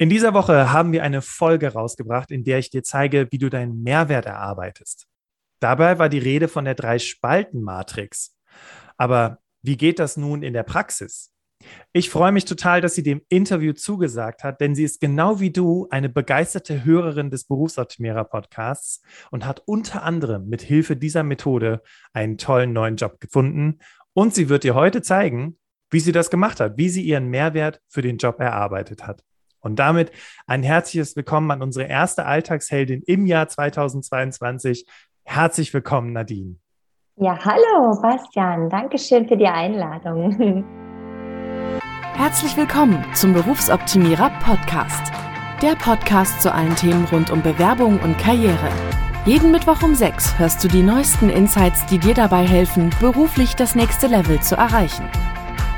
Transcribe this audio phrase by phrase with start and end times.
[0.00, 3.50] In dieser Woche haben wir eine Folge rausgebracht, in der ich dir zeige, wie du
[3.50, 5.06] deinen Mehrwert erarbeitest.
[5.60, 8.34] Dabei war die Rede von der Drei-Spalten-Matrix.
[8.96, 11.34] Aber wie geht das nun in der Praxis?
[11.92, 15.50] Ich freue mich total, dass sie dem Interview zugesagt hat, denn sie ist genau wie
[15.50, 21.82] du eine begeisterte Hörerin des Berufsoptimierer Podcasts und hat unter anderem mit Hilfe dieser Methode
[22.14, 23.80] einen tollen neuen Job gefunden.
[24.14, 25.58] Und sie wird dir heute zeigen,
[25.90, 29.22] wie sie das gemacht hat, wie sie ihren Mehrwert für den Job erarbeitet hat.
[29.60, 30.10] Und damit
[30.46, 34.86] ein herzliches Willkommen an unsere erste Alltagsheldin im Jahr 2022.
[35.24, 36.56] Herzlich willkommen, Nadine.
[37.16, 38.70] Ja, hallo, Bastian.
[38.70, 40.64] Dankeschön für die Einladung.
[42.14, 45.12] Herzlich willkommen zum Berufsoptimierer Podcast.
[45.62, 48.70] Der Podcast zu allen Themen rund um Bewerbung und Karriere.
[49.26, 53.74] Jeden Mittwoch um sechs hörst du die neuesten Insights, die dir dabei helfen, beruflich das
[53.74, 55.06] nächste Level zu erreichen.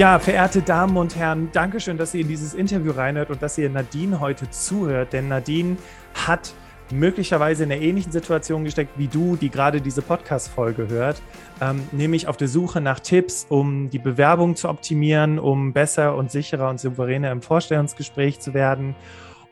[0.00, 3.68] Ja, verehrte Damen und Herren, Dankeschön, dass ihr in dieses Interview reinhört und dass ihr
[3.68, 5.76] Nadine heute zuhört, denn Nadine
[6.14, 6.54] hat
[6.90, 11.20] möglicherweise in einer ähnlichen Situation gesteckt wie du, die gerade diese Podcast-Folge hört,
[11.60, 16.30] ähm, nämlich auf der Suche nach Tipps, um die Bewerbung zu optimieren, um besser und
[16.30, 18.94] sicherer und souveräner im Vorstellungsgespräch zu werden.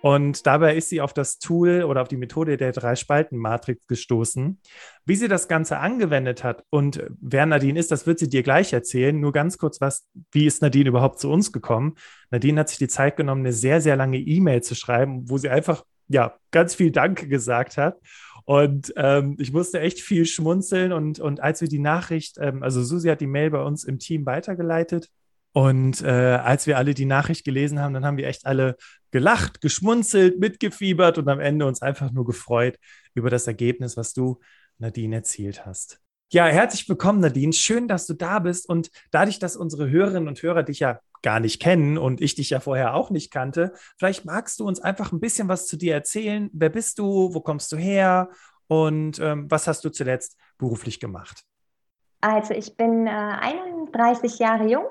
[0.00, 4.60] Und dabei ist sie auf das Tool oder auf die Methode der Drei-Spalten-Matrix gestoßen.
[5.04, 8.72] Wie sie das Ganze angewendet hat und wer Nadine ist, das wird sie dir gleich
[8.72, 9.18] erzählen.
[9.18, 11.94] Nur ganz kurz was, wie ist Nadine überhaupt zu uns gekommen?
[12.30, 15.48] Nadine hat sich die Zeit genommen, eine sehr, sehr lange E-Mail zu schreiben, wo sie
[15.48, 17.98] einfach ja, ganz viel Danke gesagt hat.
[18.44, 20.92] Und ähm, ich musste echt viel schmunzeln.
[20.92, 23.98] Und, und als wir die Nachricht, ähm, also Susi hat die Mail bei uns im
[23.98, 25.10] Team weitergeleitet.
[25.52, 28.76] Und äh, als wir alle die Nachricht gelesen haben, dann haben wir echt alle
[29.10, 32.78] gelacht, geschmunzelt, mitgefiebert und am Ende uns einfach nur gefreut
[33.14, 34.38] über das Ergebnis, was du,
[34.78, 36.00] Nadine, erzielt hast.
[36.30, 37.54] Ja, herzlich willkommen, Nadine.
[37.54, 38.68] Schön, dass du da bist.
[38.68, 42.50] Und dadurch, dass unsere Hörerinnen und Hörer dich ja gar nicht kennen und ich dich
[42.50, 45.94] ja vorher auch nicht kannte, vielleicht magst du uns einfach ein bisschen was zu dir
[45.94, 46.50] erzählen.
[46.52, 47.32] Wer bist du?
[47.32, 48.28] Wo kommst du her?
[48.66, 51.44] Und ähm, was hast du zuletzt beruflich gemacht?
[52.20, 54.88] Also, ich bin äh, 31 Jahre jung,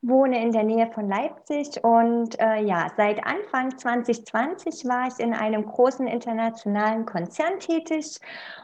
[0.00, 5.34] wohne in der Nähe von Leipzig und äh, ja, seit Anfang 2020 war ich in
[5.34, 8.18] einem großen internationalen Konzern tätig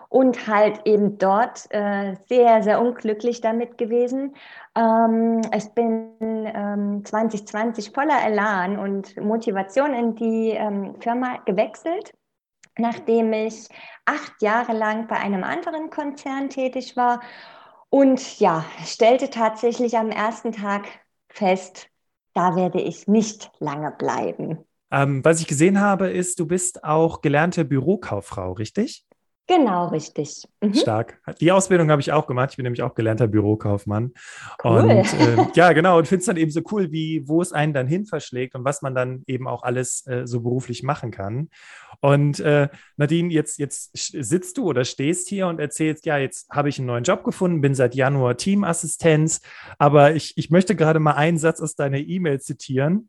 [0.09, 4.37] und halt eben dort äh, sehr, sehr unglücklich damit gewesen.
[4.77, 12.13] Ähm, ich bin ähm, 2020 voller Elan und Motivation in die ähm, Firma gewechselt
[12.77, 13.69] nachdem ich
[14.05, 17.21] acht Jahre lang bei einem anderen Konzern tätig war
[17.89, 20.83] und ja, stellte tatsächlich am ersten Tag
[21.35, 21.89] fest,
[22.33, 24.59] da werde ich nicht lange bleiben.
[24.91, 29.05] Ähm, was ich gesehen habe, ist, du bist auch gelernte Bürokauffrau, richtig?
[29.47, 30.49] Genau, richtig.
[30.63, 30.73] Mhm.
[30.73, 31.21] Stark.
[31.39, 32.51] Die Ausbildung habe ich auch gemacht.
[32.53, 34.13] Ich bin nämlich auch gelernter Bürokaufmann.
[34.63, 34.81] Cool.
[34.81, 35.99] Und äh, ja, genau.
[35.99, 38.65] Und finde es dann eben so cool, wie, wo es einen dann hin verschlägt und
[38.65, 41.51] was man dann eben auch alles äh, so beruflich machen kann.
[42.05, 46.69] Und äh, Nadine, jetzt, jetzt sitzt du oder stehst hier und erzählst, ja, jetzt habe
[46.69, 49.41] ich einen neuen Job gefunden, bin seit Januar Teamassistenz.
[49.79, 53.09] Aber ich, ich möchte gerade mal einen Satz aus deiner E-Mail zitieren.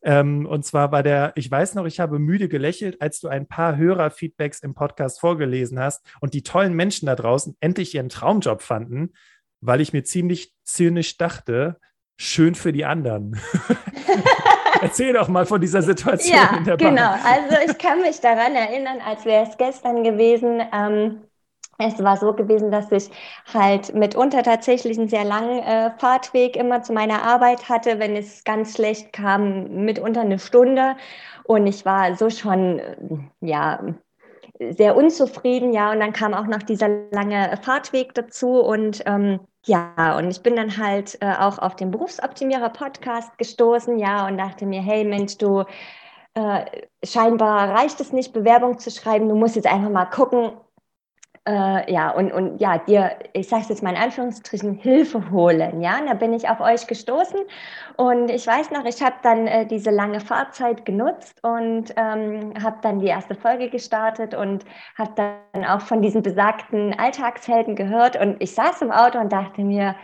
[0.00, 3.48] Ähm, und zwar war der, ich weiß noch, ich habe müde gelächelt, als du ein
[3.48, 8.62] paar Hörerfeedbacks im Podcast vorgelesen hast und die tollen Menschen da draußen endlich ihren Traumjob
[8.62, 9.14] fanden,
[9.60, 11.80] weil ich mir ziemlich zynisch dachte,
[12.16, 13.40] schön für die anderen.
[14.86, 16.94] Erzähl doch mal von dieser Situation ja, in der Bahn.
[16.94, 20.62] Genau, also ich kann mich daran erinnern, als wäre es gestern gewesen.
[20.72, 21.22] Ähm,
[21.78, 23.10] es war so gewesen, dass ich
[23.52, 27.98] halt mitunter tatsächlich einen sehr langen äh, Fahrtweg immer zu meiner Arbeit hatte.
[27.98, 30.96] Wenn es ganz schlecht kam, mitunter eine Stunde.
[31.44, 32.96] Und ich war so schon, äh,
[33.40, 33.80] ja,
[34.70, 35.92] sehr unzufrieden, ja.
[35.92, 38.60] Und dann kam auch noch dieser lange Fahrtweg dazu.
[38.60, 43.98] Und ähm, ja, und ich bin dann halt äh, auch auf den Berufsoptimierer Podcast gestoßen,
[43.98, 45.64] ja, und dachte mir, hey Mensch, du,
[46.34, 46.64] äh,
[47.04, 49.28] scheinbar reicht es nicht, Bewerbung zu schreiben.
[49.28, 50.52] Du musst jetzt einfach mal gucken,
[51.46, 55.80] äh, ja, und, und ja, dir, ich sage es jetzt mal in Anführungsstrichen, Hilfe holen.
[55.80, 57.38] Ja, und da bin ich auf euch gestoßen
[57.96, 62.78] und ich weiß noch, ich habe dann äh, diese lange Fahrzeit genutzt und ähm, habe
[62.82, 64.64] dann die erste Folge gestartet und
[64.98, 69.62] habe dann auch von diesen besagten Alltagshelden gehört und ich saß im Auto und dachte
[69.62, 69.94] mir,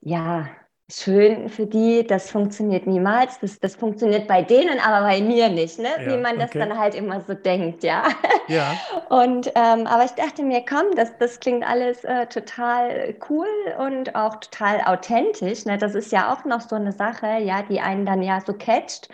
[0.00, 0.46] ja,
[0.88, 3.40] schön für die, das funktioniert niemals.
[3.40, 5.88] Das, das funktioniert bei denen, aber bei mir nicht, ne?
[5.98, 6.60] Ja, wie man das okay.
[6.60, 8.04] dann halt immer so denkt, ja.
[8.46, 8.74] Ja.
[9.08, 13.48] Und ähm, aber ich dachte mir, komm, das, das klingt alles äh, total cool
[13.78, 15.64] und auch total authentisch.
[15.64, 15.78] Ne?
[15.78, 19.08] Das ist ja auch noch so eine Sache, ja, die einen dann ja so catcht.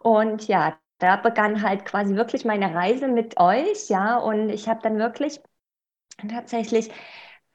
[0.00, 4.16] Und ja, da begann halt quasi wirklich meine Reise mit euch, ja.
[4.18, 5.40] Und ich habe dann wirklich
[6.28, 6.90] tatsächlich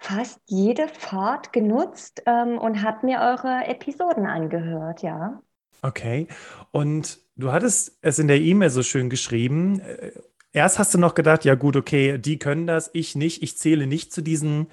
[0.03, 5.41] fast jede Fahrt genutzt ähm, und habe mir eure Episoden angehört, ja.
[5.81, 6.27] Okay.
[6.71, 9.79] Und du hattest es in der E-Mail so schön geschrieben.
[9.79, 10.11] Äh,
[10.51, 13.87] erst hast du noch gedacht, ja gut, okay, die können das, ich nicht, ich zähle
[13.87, 14.67] nicht zu diesen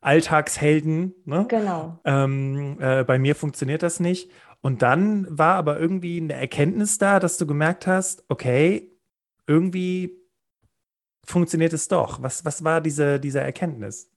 [0.00, 1.12] Alltagshelden.
[1.24, 1.46] Ne?
[1.48, 1.98] Genau.
[2.04, 4.30] Ähm, äh, bei mir funktioniert das nicht.
[4.60, 8.92] Und dann war aber irgendwie eine Erkenntnis da, dass du gemerkt hast, okay,
[9.48, 10.22] irgendwie
[11.24, 12.22] funktioniert es doch.
[12.22, 14.08] Was, was war diese, diese Erkenntnis?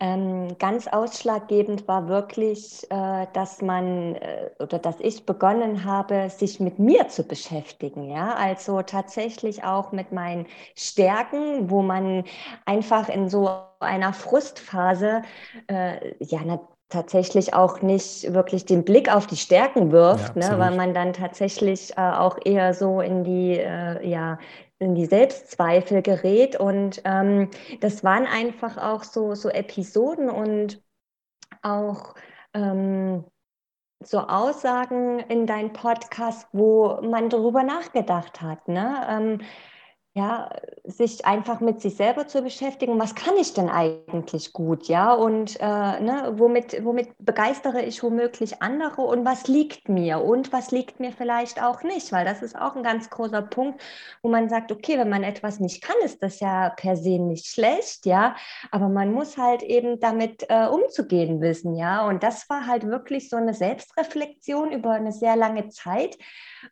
[0.00, 6.58] Ähm, ganz ausschlaggebend war wirklich, äh, dass man äh, oder dass ich begonnen habe, sich
[6.58, 8.10] mit mir zu beschäftigen.
[8.10, 12.24] Ja, also tatsächlich auch mit meinen Stärken, wo man
[12.66, 13.48] einfach in so
[13.78, 15.22] einer Frustphase
[15.68, 16.40] äh, ja
[16.88, 21.12] tatsächlich auch nicht wirklich den Blick auf die Stärken wirft, ja, ne, weil man dann
[21.12, 24.38] tatsächlich äh, auch eher so in die äh, ja
[24.78, 26.56] in die Selbstzweifel gerät.
[26.56, 27.50] Und ähm,
[27.80, 30.82] das waren einfach auch so, so Episoden und
[31.62, 32.14] auch
[32.54, 33.24] ähm,
[34.00, 38.68] so Aussagen in deinem Podcast, wo man darüber nachgedacht hat.
[38.68, 39.06] Ne?
[39.08, 39.40] Ähm,
[40.16, 40.48] ja,
[40.84, 45.58] sich einfach mit sich selber zu beschäftigen, was kann ich denn eigentlich gut, ja, und
[45.58, 45.64] äh,
[46.00, 51.10] ne, womit, womit begeistere ich womöglich andere und was liegt mir und was liegt mir
[51.10, 53.82] vielleicht auch nicht, weil das ist auch ein ganz großer Punkt,
[54.22, 57.46] wo man sagt, okay, wenn man etwas nicht kann, ist das ja per se nicht
[57.46, 58.36] schlecht, ja,
[58.70, 63.28] aber man muss halt eben damit äh, umzugehen wissen, ja, und das war halt wirklich
[63.28, 66.16] so eine Selbstreflexion über eine sehr lange Zeit.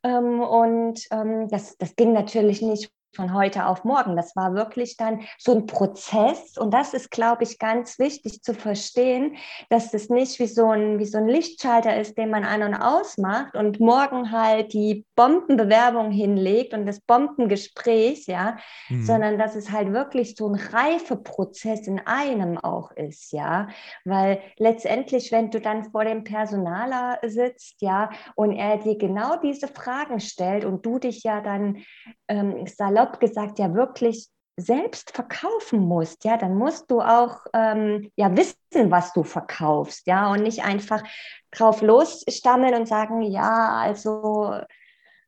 [0.04, 4.16] Ähm, und ähm, das, das ging natürlich nicht von heute auf morgen.
[4.16, 6.56] Das war wirklich dann so ein Prozess.
[6.56, 9.36] Und das ist, glaube ich, ganz wichtig zu verstehen,
[9.68, 12.74] dass das nicht wie so ein, wie so ein Lichtschalter ist, den man an und
[12.74, 18.56] ausmacht und morgen halt die Bombenbewerbung hinlegt und das Bombengespräch, ja,
[18.88, 19.04] mhm.
[19.04, 23.68] sondern dass es halt wirklich so ein Reifeprozess in einem auch ist, ja.
[24.04, 29.68] Weil letztendlich, wenn du dann vor dem Personaler sitzt, ja, und er dir genau diese
[29.68, 31.82] Fragen stellt und du dich ja dann
[32.28, 38.10] ähm, salopp salopp gesagt ja wirklich selbst verkaufen musst, ja, dann musst du auch ähm,
[38.16, 41.02] ja wissen, was du verkaufst, ja, und nicht einfach
[41.50, 44.60] drauf losstammeln und sagen, ja, also,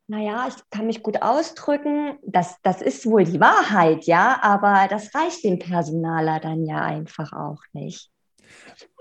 [0.06, 5.15] naja, ich kann mich gut ausdrücken, das, das ist wohl die Wahrheit, ja, aber das
[5.15, 8.11] reicht dem Personaler dann ja einfach auch nicht.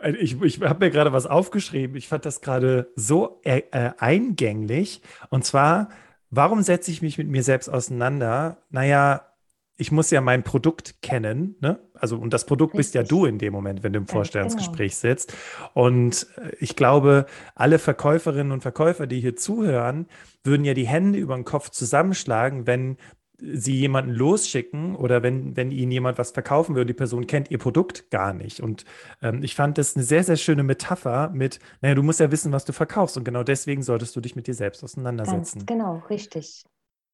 [0.02, 1.98] Äh, ich, ich habe mir gerade was aufgeschrieben.
[1.98, 5.02] Ich fand das gerade so äh, äh eingänglich.
[5.30, 5.90] Und zwar
[6.36, 8.58] Warum setze ich mich mit mir selbst auseinander?
[8.72, 9.34] Naja,
[9.78, 11.80] ich muss ja mein Produkt kennen, ne?
[11.94, 12.78] Also, und das Produkt Richtig.
[12.78, 15.12] bist ja du in dem Moment, wenn du im Vorstellungsgespräch genau.
[15.14, 15.34] sitzt.
[15.76, 20.08] Und äh, ich glaube, alle Verkäuferinnen und Verkäufer, die hier zuhören,
[20.44, 22.98] würden ja die Hände über den Kopf zusammenschlagen, wenn
[23.40, 27.58] sie jemanden losschicken oder wenn, wenn ihnen jemand was verkaufen würde, die Person kennt ihr
[27.58, 28.60] Produkt gar nicht.
[28.60, 28.86] Und
[29.22, 32.52] ähm, ich fand das eine sehr, sehr schöne Metapher mit, naja, du musst ja wissen,
[32.52, 35.60] was du verkaufst und genau deswegen solltest du dich mit dir selbst auseinandersetzen.
[35.60, 36.64] Ganz genau, richtig.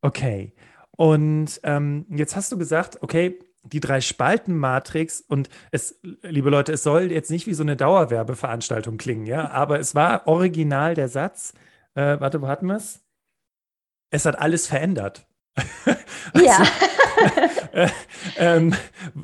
[0.01, 0.53] Okay.
[0.97, 6.73] Und ähm, jetzt hast du gesagt, okay, die drei Spalten Matrix und es, liebe Leute,
[6.73, 11.07] es soll jetzt nicht wie so eine Dauerwerbeveranstaltung klingen, ja, aber es war original der
[11.07, 11.53] Satz.
[11.95, 13.01] Äh, warte, wo hatten wir es?
[14.11, 15.28] Es hat alles verändert.
[16.35, 16.63] ja.
[17.73, 17.89] äh,
[18.37, 18.75] ähm,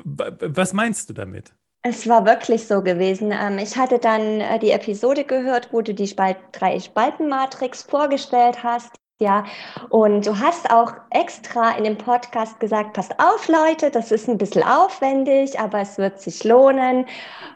[0.04, 1.52] was meinst du damit?
[1.82, 3.32] Es war wirklich so gewesen.
[3.32, 8.64] Ähm, ich hatte dann äh, die Episode gehört, wo du die Spalt drei Spaltenmatrix vorgestellt
[8.64, 8.90] hast.
[9.18, 9.44] Ja,
[9.88, 14.36] und du hast auch extra in dem Podcast gesagt, passt auf, Leute, das ist ein
[14.36, 17.06] bisschen aufwendig, aber es wird sich lohnen.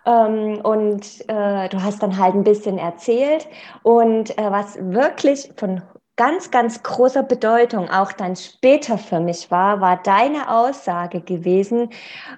[0.07, 3.47] Ähm, und äh, du hast dann halt ein bisschen erzählt.
[3.83, 5.83] Und äh, was wirklich von
[6.21, 11.89] ganz, ganz großer Bedeutung auch dann später für mich war, war deine Aussage gewesen,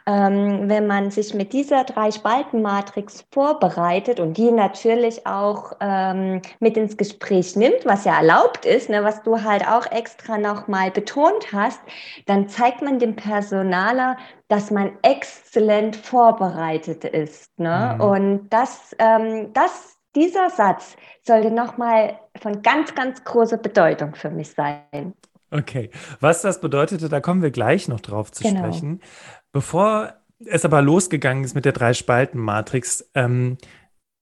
[0.07, 6.97] ähm, wenn man sich mit dieser Drei-Spalten-Matrix vorbereitet und die natürlich auch ähm, mit ins
[6.97, 11.81] Gespräch nimmt, was ja erlaubt ist, ne, was du halt auch extra nochmal betont hast,
[12.27, 17.59] dann zeigt man dem Personaler, dass man exzellent vorbereitet ist.
[17.59, 17.97] Ne?
[17.97, 18.01] Mhm.
[18.01, 24.51] Und das, ähm, das dieser Satz sollte nochmal von ganz, ganz großer Bedeutung für mich
[24.51, 25.15] sein.
[25.51, 25.91] Okay,
[26.21, 28.61] was das bedeutete, da kommen wir gleich noch drauf zu genau.
[28.61, 29.01] sprechen.
[29.53, 30.15] Bevor
[30.47, 33.59] es aber losgegangen ist mit der Drei-Spalten-Matrix, ähm,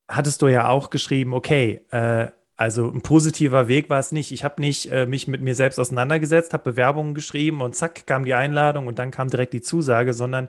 [0.09, 4.31] hattest du ja auch geschrieben, okay, äh, also ein positiver Weg war es nicht.
[4.31, 8.23] Ich habe nicht äh, mich mit mir selbst auseinandergesetzt, habe Bewerbungen geschrieben und zack kam
[8.23, 10.47] die Einladung und dann kam direkt die Zusage, sondern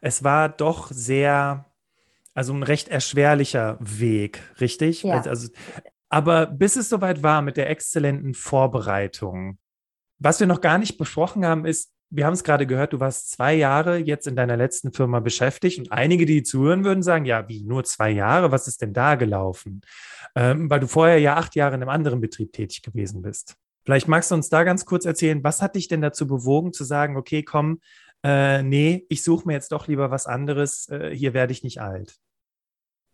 [0.00, 1.66] es war doch sehr,
[2.34, 5.02] also ein recht erschwerlicher Weg, richtig?
[5.02, 5.22] Ja.
[5.22, 5.48] Also,
[6.08, 9.58] aber bis es soweit war mit der exzellenten Vorbereitung,
[10.18, 13.30] was wir noch gar nicht besprochen haben, ist, wir haben es gerade gehört, du warst
[13.30, 17.48] zwei Jahre jetzt in deiner letzten Firma beschäftigt und einige, die zuhören würden, sagen, ja,
[17.48, 19.80] wie nur zwei Jahre, was ist denn da gelaufen?
[20.36, 23.56] Ähm, weil du vorher ja acht Jahre in einem anderen Betrieb tätig gewesen bist.
[23.84, 26.84] Vielleicht magst du uns da ganz kurz erzählen, was hat dich denn dazu bewogen zu
[26.84, 27.80] sagen, okay, komm,
[28.24, 31.80] äh, nee, ich suche mir jetzt doch lieber was anderes, äh, hier werde ich nicht
[31.80, 32.16] alt.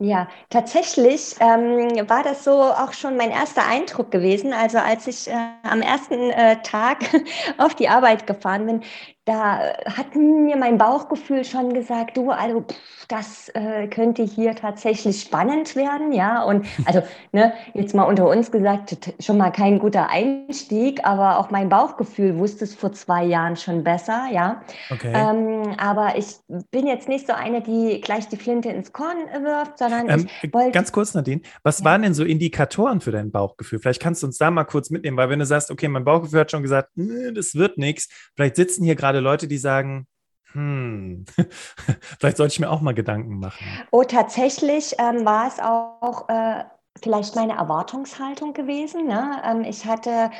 [0.02, 4.54] Ja, tatsächlich ähm, war das so auch schon mein erster Eindruck gewesen.
[4.54, 7.00] Also als ich äh, am ersten äh, Tag
[7.58, 8.82] auf die Arbeit gefahren bin,
[9.26, 15.20] da hat mir mein Bauchgefühl schon gesagt, du, also pff, das äh, könnte hier tatsächlich
[15.20, 16.42] spannend werden, ja.
[16.42, 21.50] Und also, ne, jetzt mal unter uns gesagt, schon mal kein guter Einstieg, aber auch
[21.50, 24.62] mein Bauchgefühl wusste es vor zwei Jahren schon besser, ja.
[24.90, 25.12] Okay.
[25.14, 26.36] Ähm, aber ich
[26.70, 30.52] bin jetzt nicht so eine, die gleich die Flinte ins Korn wirft, sondern Ähm, ich
[30.52, 30.70] wollte.
[30.70, 31.84] ganz kurz, Nadine, was Ja.
[31.84, 33.78] waren denn so Indikatoren für dein Bauchgefühl?
[33.80, 36.40] Vielleicht kannst du uns da mal kurz mitnehmen, weil wenn du sagst, okay, mein Bauchgefühl
[36.40, 40.06] hat schon gesagt, "Nö, das wird nichts, vielleicht sitzen hier gerade Leute, die sagen,
[40.52, 41.24] hm,
[42.18, 43.66] vielleicht sollte ich mir auch mal Gedanken machen.
[43.90, 46.64] Oh, tatsächlich ähm, war es auch äh,
[47.02, 49.06] vielleicht meine Erwartungshaltung gewesen.
[49.06, 49.42] Ne?
[49.44, 50.30] Ähm, ich hatte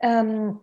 [0.00, 0.60] ähm,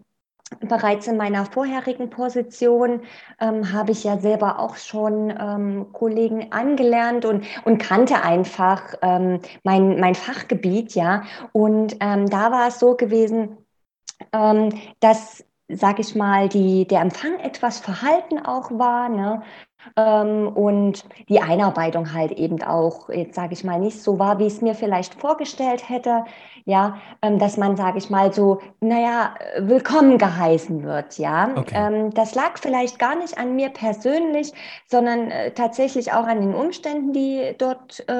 [0.59, 3.01] bereits in meiner vorherigen Position,
[3.39, 9.39] ähm, habe ich ja selber auch schon ähm, Kollegen angelernt und, und kannte einfach ähm,
[9.63, 11.23] mein, mein Fachgebiet, ja.
[11.51, 13.57] Und ähm, da war es so gewesen,
[14.31, 14.69] ähm,
[14.99, 19.41] dass, sag ich mal, die, der Empfang etwas verhalten auch war, ne?
[19.97, 24.47] Ähm, und die Einarbeitung halt eben auch, jetzt sage ich mal, nicht so war, wie
[24.47, 26.25] ich es mir vielleicht vorgestellt hätte.
[26.65, 31.17] Ja, ähm, dass man, sage ich mal, so, naja, willkommen geheißen wird.
[31.19, 31.75] Ja, Okay.
[31.75, 34.53] ähm, das lag vielleicht gar nicht an mir persönlich,
[34.87, 38.13] sondern äh, tatsächlich auch an den Umständen, die dort äh,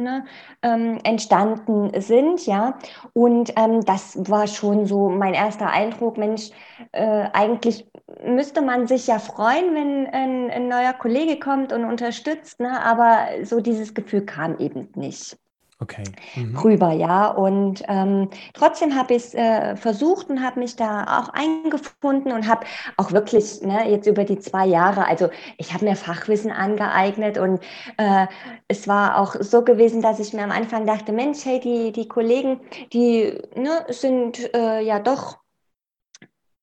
[0.00, 0.24] ne,
[0.64, 2.46] ähm, entstanden sind.
[2.46, 2.78] Ja,
[3.12, 6.18] und ähm, das war schon so mein erster Eindruck.
[6.18, 6.50] Mensch,
[6.92, 7.86] äh, eigentlich
[8.24, 12.82] müsste man sich ja freuen, wenn ein, ein neuer Kollege kommt und unterstützt, ne?
[12.84, 15.38] aber so dieses Gefühl kam eben nicht
[15.80, 16.04] Okay.
[16.36, 16.56] Mhm.
[16.58, 17.26] rüber, ja.
[17.28, 22.46] Und ähm, trotzdem habe ich es äh, versucht und habe mich da auch eingefunden und
[22.48, 22.64] habe
[22.96, 27.60] auch wirklich ne, jetzt über die zwei Jahre, also ich habe mir Fachwissen angeeignet und
[27.98, 28.26] äh,
[28.68, 32.08] es war auch so gewesen, dass ich mir am Anfang dachte, Mensch, hey, die, die
[32.08, 32.60] Kollegen,
[32.92, 35.43] die ne, sind äh, ja doch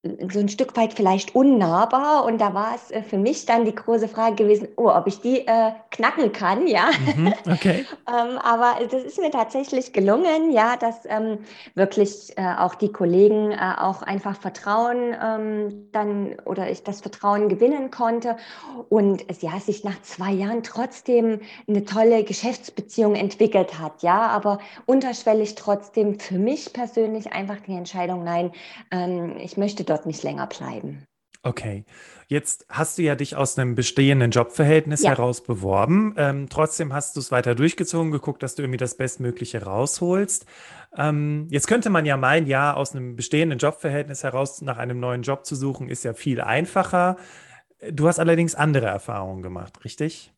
[0.04, 3.76] so ein Stück weit vielleicht unnahbar und da war es äh, für mich dann die
[3.76, 6.90] große Frage gewesen, oh, ob ich die äh, knacken kann, ja.
[7.16, 7.34] Mhm.
[7.52, 7.86] Okay.
[8.12, 11.40] Ähm, aber das ist mir tatsächlich gelungen, ja, dass ähm,
[11.76, 17.48] wirklich äh, auch die Kollegen äh, auch einfach Vertrauen ähm, dann oder ich das Vertrauen
[17.48, 18.36] gewinnen konnte
[18.90, 24.60] und es ja sich nach zwei Jahren trotzdem eine tolle Geschäftsbeziehung entwickelt hat, ja, aber
[24.88, 28.52] unterschwellig trotzdem für mich persönlich einfach die Entscheidung, nein,
[28.92, 31.06] ähm, ich möchte dort nicht länger bleiben.
[31.44, 31.86] Okay.
[32.28, 35.10] Jetzt hast du ja dich aus einem bestehenden Jobverhältnis Ja.
[35.10, 36.14] heraus beworben.
[36.18, 40.46] Ähm, trotzdem hast du es weiter durchgezogen, geguckt, dass du irgendwie das Bestmögliche rausholst.
[40.96, 45.24] Ähm, jetzt könnte man ja meinen, ja, aus einem bestehenden Jobverhältnis heraus nach einem neuen
[45.24, 47.18] Job zu suchen, ist ja viel einfacher.
[47.92, 50.32] Du hast allerdings andere Erfahrungen gemacht, richtig?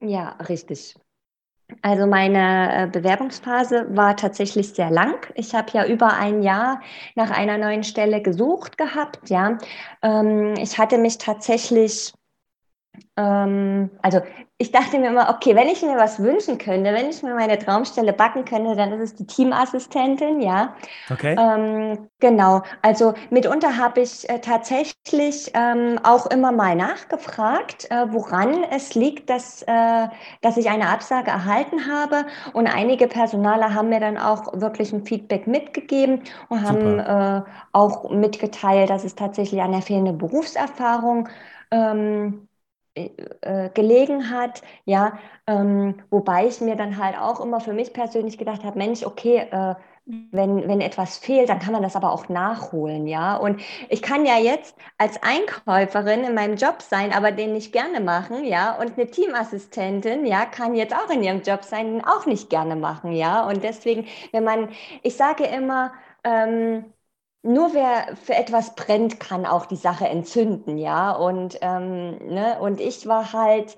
[0.00, 0.96] Ja, richtig.
[1.82, 5.26] Also meine äh, Bewerbungsphase war tatsächlich sehr lang.
[5.34, 6.80] Ich habe ja über ein Jahr
[7.14, 9.58] nach einer neuen Stelle gesucht gehabt, ja.
[10.02, 12.12] Ähm, ich hatte mich tatsächlich,
[13.16, 14.20] ähm, also
[14.58, 17.58] ich dachte mir immer, okay, wenn ich mir was wünschen könnte, wenn ich mir meine
[17.58, 20.74] Traumstelle backen könnte, dann ist es die Teamassistentin, ja.
[21.10, 21.34] Okay.
[21.38, 28.64] Ähm, genau, also mitunter habe ich äh, tatsächlich ähm, auch immer mal nachgefragt, äh, woran
[28.70, 30.08] es liegt, dass, äh,
[30.42, 32.26] dass ich eine Absage erhalten habe.
[32.52, 37.42] Und einige Personaler haben mir dann auch wirklich ein Feedback mitgegeben und haben äh,
[37.72, 41.28] auch mitgeteilt, dass es tatsächlich an der fehlenden Berufserfahrung
[41.70, 42.46] ähm,
[42.94, 48.38] äh, gelegen hat, ja, ähm, wobei ich mir dann halt auch immer für mich persönlich
[48.38, 49.74] gedacht habe, Mensch, okay, äh,
[50.32, 53.36] wenn, wenn etwas fehlt, dann kann man das aber auch nachholen, ja.
[53.36, 58.00] Und ich kann ja jetzt als Einkäuferin in meinem Job sein, aber den nicht gerne
[58.00, 58.76] machen, ja.
[58.80, 62.76] Und eine Teamassistentin, ja, kann jetzt auch in ihrem Job sein, den auch nicht gerne
[62.76, 63.46] machen, ja.
[63.46, 64.70] Und deswegen, wenn man,
[65.02, 65.92] ich sage immer,
[66.24, 66.84] ähm,
[67.42, 71.12] nur wer für etwas brennt, kann auch die Sache entzünden, ja.
[71.12, 73.76] Und, ähm, ne, und ich war halt,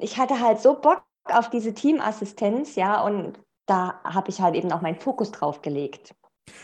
[0.00, 4.72] ich hatte halt so Bock auf diese Teamassistenz, ja, und da habe ich halt eben
[4.72, 6.14] auch meinen Fokus drauf gelegt.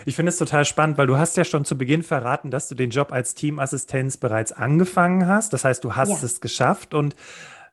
[0.04, 2.75] Ich finde es total spannend, weil du hast ja schon zu Beginn verraten, dass du
[2.75, 5.52] den Job als Teamassistenz bereits angefangen hast.
[5.52, 6.19] Das heißt, du hast ja.
[6.23, 7.16] es geschafft und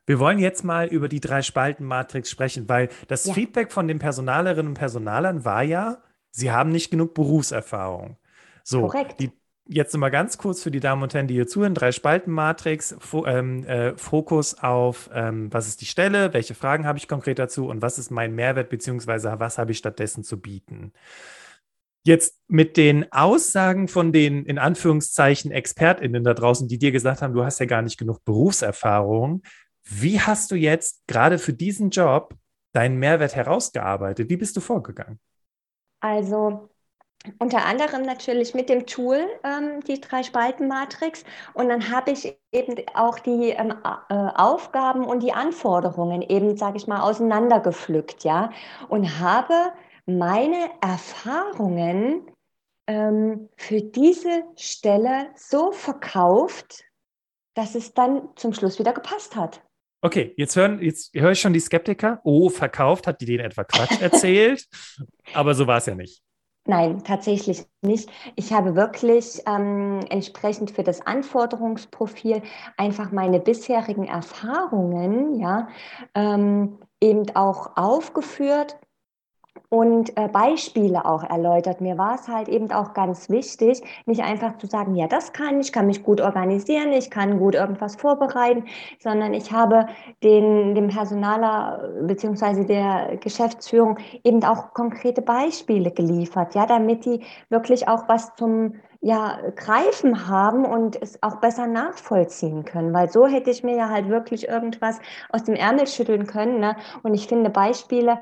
[0.06, 3.34] wir wollen jetzt mal über die drei Spalten Matrix sprechen, weil das ja.
[3.34, 5.98] Feedback von den Personalerinnen und Personalern war ja,
[6.30, 8.16] sie haben nicht genug Berufserfahrung.
[8.62, 9.20] So, Korrekt.
[9.20, 9.32] Die,
[9.68, 12.96] jetzt nochmal ganz kurz für die Damen und Herren, die hier zuhören: drei Spalten Matrix,
[12.98, 17.38] Fo ähm, äh, Fokus auf, ähm, was ist die Stelle, welche Fragen habe ich konkret
[17.38, 20.92] dazu und was ist mein Mehrwert, beziehungsweise was habe ich stattdessen zu bieten.
[22.04, 27.34] Jetzt mit den Aussagen von den in Anführungszeichen ExpertInnen da draußen, die dir gesagt haben,
[27.34, 29.42] du hast ja gar nicht genug Berufserfahrung,
[29.84, 32.34] wie hast du jetzt gerade für diesen Job
[32.72, 34.30] deinen Mehrwert herausgearbeitet?
[34.30, 35.18] Wie bist du vorgegangen?
[36.00, 36.68] Also
[37.38, 41.24] unter anderem natürlich mit dem Tool, ähm, die Drei-Spalten-Matrix.
[41.54, 43.74] Und dann habe ich eben auch die ähm,
[44.08, 48.50] äh, Aufgaben und die Anforderungen eben, sage ich mal, auseinandergepflückt, ja.
[48.88, 49.72] Und habe
[50.06, 52.30] meine Erfahrungen
[52.86, 56.84] ähm, für diese Stelle so verkauft,
[57.54, 59.62] dass es dann zum Schluss wieder gepasst hat.
[60.00, 62.20] Okay, jetzt hören, jetzt höre ich schon die Skeptiker.
[62.22, 64.66] Oh, verkauft, hat die denen etwa Quatsch erzählt?
[65.34, 66.22] Aber so war es ja nicht.
[66.66, 68.10] Nein, tatsächlich nicht.
[68.36, 72.42] Ich habe wirklich ähm, entsprechend für das Anforderungsprofil
[72.76, 75.68] einfach meine bisherigen Erfahrungen, ja,
[76.14, 78.76] ähm, eben auch aufgeführt
[79.70, 81.80] und äh, Beispiele auch erläutert.
[81.80, 85.60] Mir war es halt eben auch ganz wichtig, nicht einfach zu sagen, ja, das kann
[85.60, 88.64] ich, kann mich gut organisieren, ich kann gut irgendwas vorbereiten,
[88.98, 89.86] sondern ich habe
[90.22, 97.88] den, dem Personaler beziehungsweise der Geschäftsführung eben auch konkrete Beispiele geliefert, ja, damit die wirklich
[97.88, 103.50] auch was zum ja, greifen haben und es auch besser nachvollziehen können, weil so hätte
[103.50, 104.98] ich mir ja halt wirklich irgendwas
[105.30, 106.58] aus dem Ärmel schütteln können.
[106.58, 106.76] Ne?
[107.04, 108.18] Und ich finde Beispiele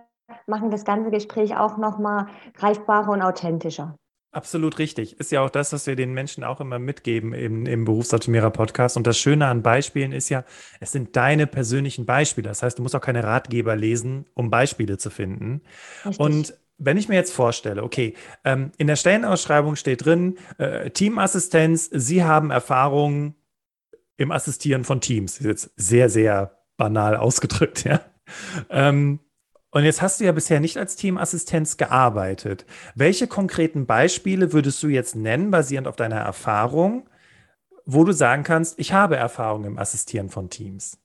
[0.46, 3.96] machen das ganze Gespräch auch nochmal greifbarer und authentischer.
[4.32, 5.18] Absolut richtig.
[5.18, 8.98] Ist ja auch das, was wir den Menschen auch immer mitgeben im, im Berufsoptimierer Podcast.
[8.98, 10.44] Und das Schöne an Beispielen ist ja,
[10.78, 12.48] es sind deine persönlichen Beispiele.
[12.48, 15.62] Das heißt, du musst auch keine Ratgeber lesen, um Beispiele zu finden.
[16.04, 16.20] Richtig.
[16.20, 18.12] Und wenn ich mir jetzt vorstelle, okay,
[18.44, 23.36] ähm, in der Stellenausschreibung steht drin, äh, Teamassistenz, Sie haben Erfahrung
[24.18, 25.38] im Assistieren von Teams.
[25.38, 28.00] Das ist jetzt sehr, sehr banal ausgedrückt, ja.
[28.68, 29.20] Ähm,
[29.76, 32.64] und jetzt hast du ja bisher nicht als Teamassistenz gearbeitet.
[32.94, 37.10] Welche konkreten Beispiele würdest du jetzt nennen, basierend auf deiner Erfahrung,
[37.84, 40.98] wo du sagen kannst, ich habe Erfahrung im Assistieren von Teams?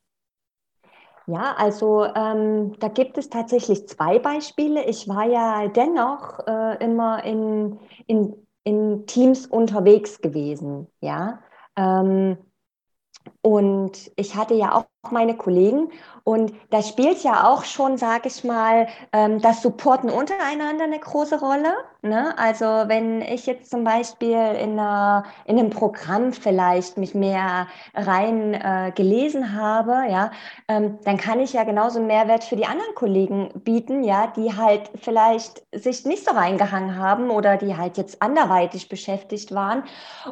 [1.28, 4.86] Ja, also ähm, da gibt es tatsächlich zwei Beispiele.
[4.86, 11.42] Ich war ja dennoch äh, immer in, in, in Teams unterwegs gewesen, ja.
[11.76, 12.38] Ähm,
[13.42, 15.92] und ich hatte ja auch meine Kollegen
[16.24, 21.40] und da spielt ja auch schon, sage ich mal, ähm, das Supporten untereinander eine große
[21.40, 21.74] Rolle.
[22.04, 22.38] Ne?
[22.38, 28.54] Also wenn ich jetzt zum Beispiel in, einer, in einem Programm vielleicht mich mehr rein
[28.54, 30.32] äh, gelesen habe, ja,
[30.68, 34.56] ähm, dann kann ich ja genauso einen Mehrwert für die anderen Kollegen bieten, ja, die
[34.56, 39.84] halt vielleicht sich nicht so reingehangen haben oder die halt jetzt anderweitig beschäftigt waren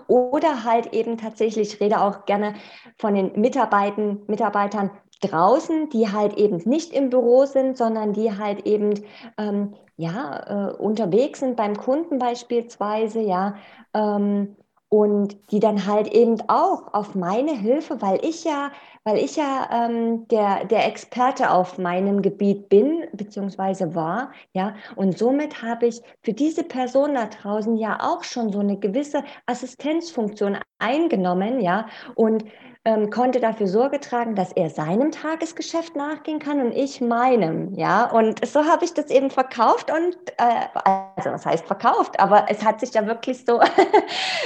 [0.08, 2.54] oder halt eben tatsächlich, ich rede auch gerne
[2.98, 8.66] von den Mitarbeitern, Mitarbeitern draußen, die halt eben nicht im Büro sind, sondern die halt
[8.66, 8.94] eben
[9.38, 13.56] ähm, ja, äh, unterwegs sind beim Kunden beispielsweise, ja,
[13.94, 14.56] ähm,
[14.90, 18.72] und die dann halt eben auch auf meine Hilfe, weil ich ja,
[19.04, 25.18] weil ich ja ähm, der, der Experte auf meinem Gebiet bin, beziehungsweise war, ja, und
[25.18, 30.58] somit habe ich für diese Person da draußen ja auch schon so eine gewisse Assistenzfunktion
[30.80, 32.46] eingenommen, ja, und
[32.86, 38.10] ähm, konnte dafür Sorge tragen, dass er seinem Tagesgeschäft nachgehen kann und ich meinem, ja.
[38.10, 40.80] Und so habe ich das eben verkauft und, äh,
[41.16, 43.60] also was heißt verkauft, aber es hat sich ja wirklich so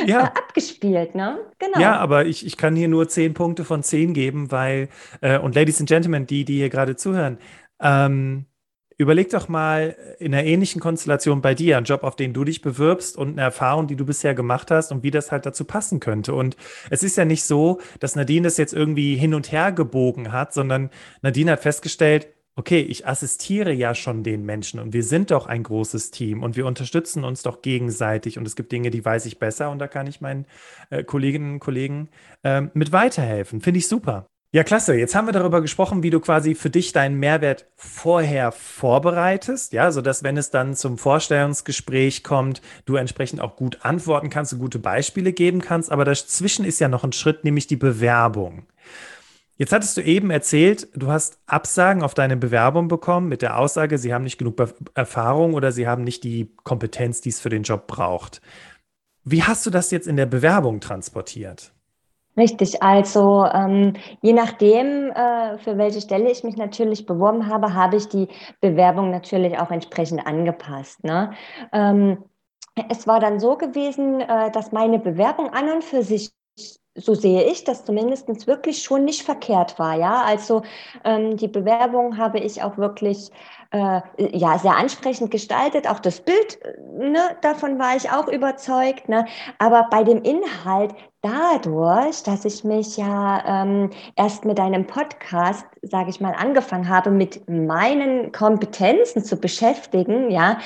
[0.05, 0.23] ja.
[0.35, 1.39] abgespielt, ne?
[1.59, 1.79] Genau.
[1.79, 4.87] Ja, aber ich, ich kann hier nur zehn Punkte von zehn geben, weil,
[5.19, 7.37] äh, und Ladies and Gentlemen, die, die hier gerade zuhören,
[7.81, 8.45] ähm,
[8.97, 12.61] Überleg doch mal in einer ähnlichen Konstellation bei dir, einen Job, auf den du dich
[12.61, 15.99] bewirbst und eine Erfahrung, die du bisher gemacht hast und wie das halt dazu passen
[15.99, 16.33] könnte.
[16.33, 16.57] Und
[16.89, 20.53] es ist ja nicht so, dass Nadine das jetzt irgendwie hin und her gebogen hat,
[20.53, 20.89] sondern
[21.21, 25.63] Nadine hat festgestellt, okay, ich assistiere ja schon den Menschen und wir sind doch ein
[25.63, 29.39] großes Team und wir unterstützen uns doch gegenseitig und es gibt Dinge, die weiß ich
[29.39, 30.45] besser und da kann ich meinen
[30.91, 32.09] äh, Kolleginnen und Kollegen
[32.43, 33.59] äh, mit weiterhelfen.
[33.59, 34.29] Finde ich super.
[34.55, 34.93] Ja, klasse.
[34.93, 39.91] Jetzt haben wir darüber gesprochen, wie du quasi für dich deinen Mehrwert vorher vorbereitest, ja,
[39.91, 44.77] sodass, wenn es dann zum Vorstellungsgespräch kommt, du entsprechend auch gut antworten kannst und gute
[44.77, 45.91] Beispiele geben kannst.
[45.91, 48.67] Aber dazwischen ist ja noch ein Schritt, nämlich die Bewerbung.
[49.57, 53.97] Jetzt hattest du eben erzählt, du hast Absagen auf deine Bewerbung bekommen mit der Aussage,
[53.97, 57.49] sie haben nicht genug Be Erfahrung oder sie haben nicht die Kompetenz, die es für
[57.49, 58.39] den Job braucht.
[59.23, 61.72] Wie hast du das jetzt in der Bewerbung transportiert?
[62.35, 67.95] Richtig, also ähm, je nachdem, äh, für welche Stelle ich mich natürlich beworben habe, habe
[67.97, 68.27] ich die
[68.59, 71.03] Bewerbung natürlich auch entsprechend angepasst.
[71.03, 71.31] Ne?
[71.71, 72.23] Ähm,
[72.89, 76.31] es war dann so gewesen, äh, dass meine Bewerbung an und für sich
[76.95, 79.95] so sehe ich das zumindest wirklich schon nicht verkehrt war.
[79.97, 80.61] Ja, also
[81.03, 83.31] ähm, die Bewerbung habe ich auch wirklich
[83.73, 85.89] äh, ja sehr ansprechend gestaltet.
[85.89, 86.59] Auch das Bild,
[86.95, 89.09] ne, davon war ich auch überzeugt.
[89.09, 89.25] Ne?
[89.57, 96.11] Aber bei dem Inhalt, dadurch, dass ich mich ja ähm, erst mit einem Podcast, sage
[96.11, 100.59] ich mal, angefangen habe, mit meinen Kompetenzen zu beschäftigen, ja.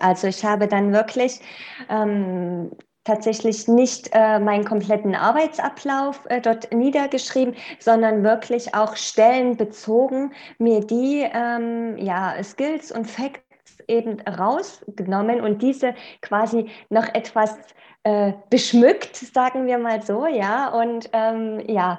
[0.00, 1.40] Also ich habe dann wirklich
[1.88, 2.70] ähm,
[3.04, 11.26] tatsächlich nicht äh, meinen kompletten Arbeitsablauf äh, dort niedergeschrieben, sondern wirklich auch stellenbezogen mir die
[11.32, 13.42] ähm, ja, Skills und Facts
[13.88, 17.56] eben rausgenommen und diese quasi noch etwas
[18.04, 21.98] äh, beschmückt, sagen wir mal so, ja, und ähm, ja,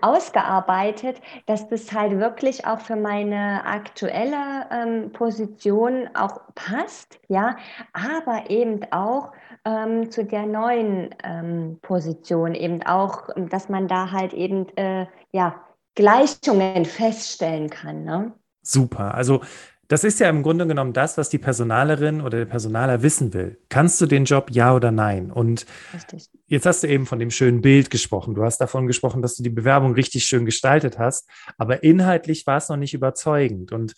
[0.00, 7.56] ausgearbeitet, dass das halt wirklich auch für meine aktuelle ähm, Position auch passt, ja,
[7.92, 9.32] aber eben auch
[9.66, 15.60] ähm, zu der neuen ähm, Position, eben auch, dass man da halt eben äh, ja
[15.96, 18.04] Gleichungen feststellen kann.
[18.04, 18.32] Ne?
[18.62, 19.14] Super.
[19.14, 19.42] Also
[19.88, 23.60] das ist ja im Grunde genommen das, was die Personalerin oder der Personaler wissen will.
[23.68, 25.30] Kannst du den Job ja oder nein?
[25.30, 26.28] Und richtig.
[26.46, 28.34] jetzt hast du eben von dem schönen Bild gesprochen.
[28.34, 32.56] Du hast davon gesprochen, dass du die Bewerbung richtig schön gestaltet hast, aber inhaltlich war
[32.56, 33.70] es noch nicht überzeugend.
[33.72, 33.94] Und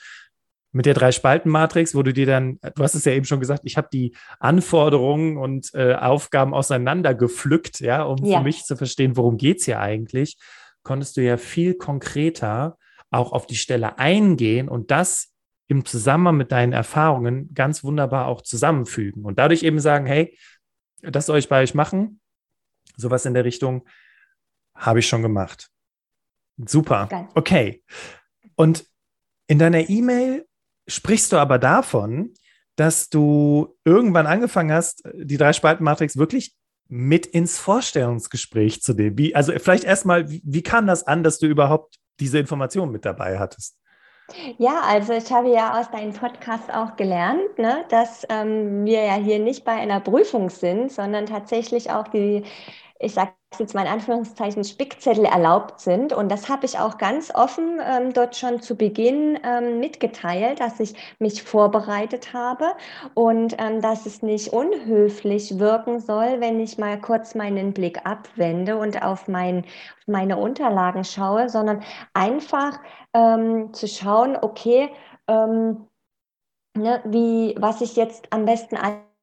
[0.73, 3.77] mit der Drei-Spalten-Matrix, wo du dir dann, du hast es ja eben schon gesagt, ich
[3.77, 8.39] habe die Anforderungen und äh, Aufgaben auseinandergepflückt, ja, um ja.
[8.39, 10.37] für mich zu verstehen, worum geht es hier eigentlich,
[10.83, 12.77] konntest du ja viel konkreter
[13.11, 15.33] auch auf die Stelle eingehen und das
[15.69, 20.37] im Zusammenhang mit deinen Erfahrungen ganz wunderbar auch zusammenfügen und dadurch eben sagen, hey,
[21.03, 22.21] das soll ich bei euch machen.
[22.97, 23.87] Sowas in der Richtung
[24.75, 25.71] habe ich schon gemacht.
[26.57, 27.29] Super.
[27.35, 27.85] Okay.
[28.57, 28.87] Und
[29.47, 30.48] in deiner E-Mail
[30.89, 32.35] sprichst du aber davon,
[32.77, 36.55] dass du irgendwann angefangen hast, die Drei-Spalten-Matrix wirklich
[36.89, 39.19] mit ins Vorstellungsgespräch zu nehmen.
[39.19, 43.05] Wie, also vielleicht erstmal, wie, wie kam das an, dass du überhaupt diese Informationen mit
[43.05, 43.77] dabei hattest?
[44.59, 49.15] Ja, also ich habe ja aus deinem Podcast auch gelernt, ne, dass ähm, wir ja
[49.15, 52.45] hier nicht bei einer Prüfung sind, sondern tatsächlich auch die
[53.01, 56.13] ich sage jetzt mal in Anführungszeichen, Spickzettel erlaubt sind.
[56.13, 60.81] Und das habe ich auch ganz offen ähm, dort schon zu Beginn ähm, mitgeteilt, dass
[60.81, 62.73] ich mich vorbereitet habe
[63.15, 68.77] und ähm, dass es nicht unhöflich wirken soll, wenn ich mal kurz meinen Blick abwende
[68.77, 69.65] und auf, mein,
[70.07, 71.83] meine Unterlagen schaue, sondern
[72.15, 72.81] einfach
[73.15, 74.91] ähm, zu schauen, okay,
[75.29, 75.87] ähm,
[76.77, 78.77] ne, wie, was ich jetzt am besten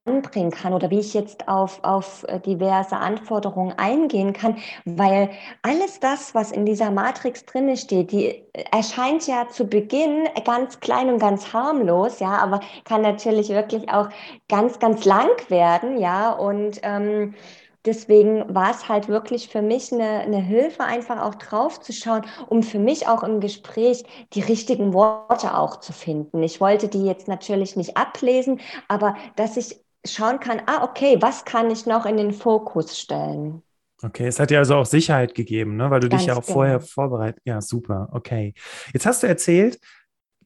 [0.06, 5.32] anbringen kann oder wie ich jetzt auf, auf äh, diverse Anforderungen eingehen kann, weil
[5.63, 10.80] alles das, was in dieser Matrix drinne steht, die äh, erscheint ja zu Beginn ganz
[10.80, 14.10] klein und ganz harmlos, ja, aber kann natürlich wirklich auch
[14.48, 17.34] ganz, ganz lang werden, ja, und ähm,
[17.86, 22.26] deswegen war es halt wirklich für mich eine, eine Hilfe, einfach auch drauf zu schauen,
[22.48, 26.44] um für mich auch im Gespräch die richtigen Worte auch zu finden.
[26.44, 31.46] Ich wollte die jetzt natürlich nicht ablesen, aber dass ich schauen kann, ah, okay, was
[31.46, 33.62] kann ich noch in den Fokus stellen?
[34.04, 35.89] Okay, es hat dir also auch Sicherheit gegeben, ne?
[35.89, 36.54] weil du Ganz dich ja auch genau.
[36.54, 37.41] vorher vorbereitet.
[37.46, 38.54] Ja, super, okay.
[38.94, 39.80] Jetzt hast du erzählt,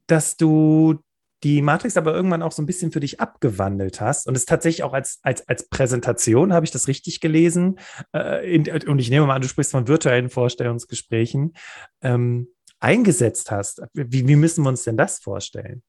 [0.07, 0.99] dass du
[1.43, 4.83] die Matrix aber irgendwann auch so ein bisschen für dich abgewandelt hast und es tatsächlich
[4.83, 7.79] auch als, als, als Präsentation, habe ich das richtig gelesen?
[8.13, 11.53] Äh, in, und ich nehme mal an, du sprichst von virtuellen Vorstellungsgesprächen,
[12.01, 13.81] ähm, eingesetzt hast.
[13.93, 15.81] Wie, wie müssen wir uns denn das vorstellen?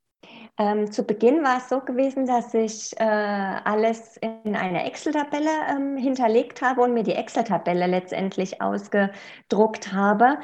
[0.61, 5.97] Ähm, zu Beginn war es so gewesen, dass ich äh, alles in eine Excel-Tabelle ähm,
[5.97, 10.37] hinterlegt habe und mir die Excel-Tabelle letztendlich ausgedruckt habe.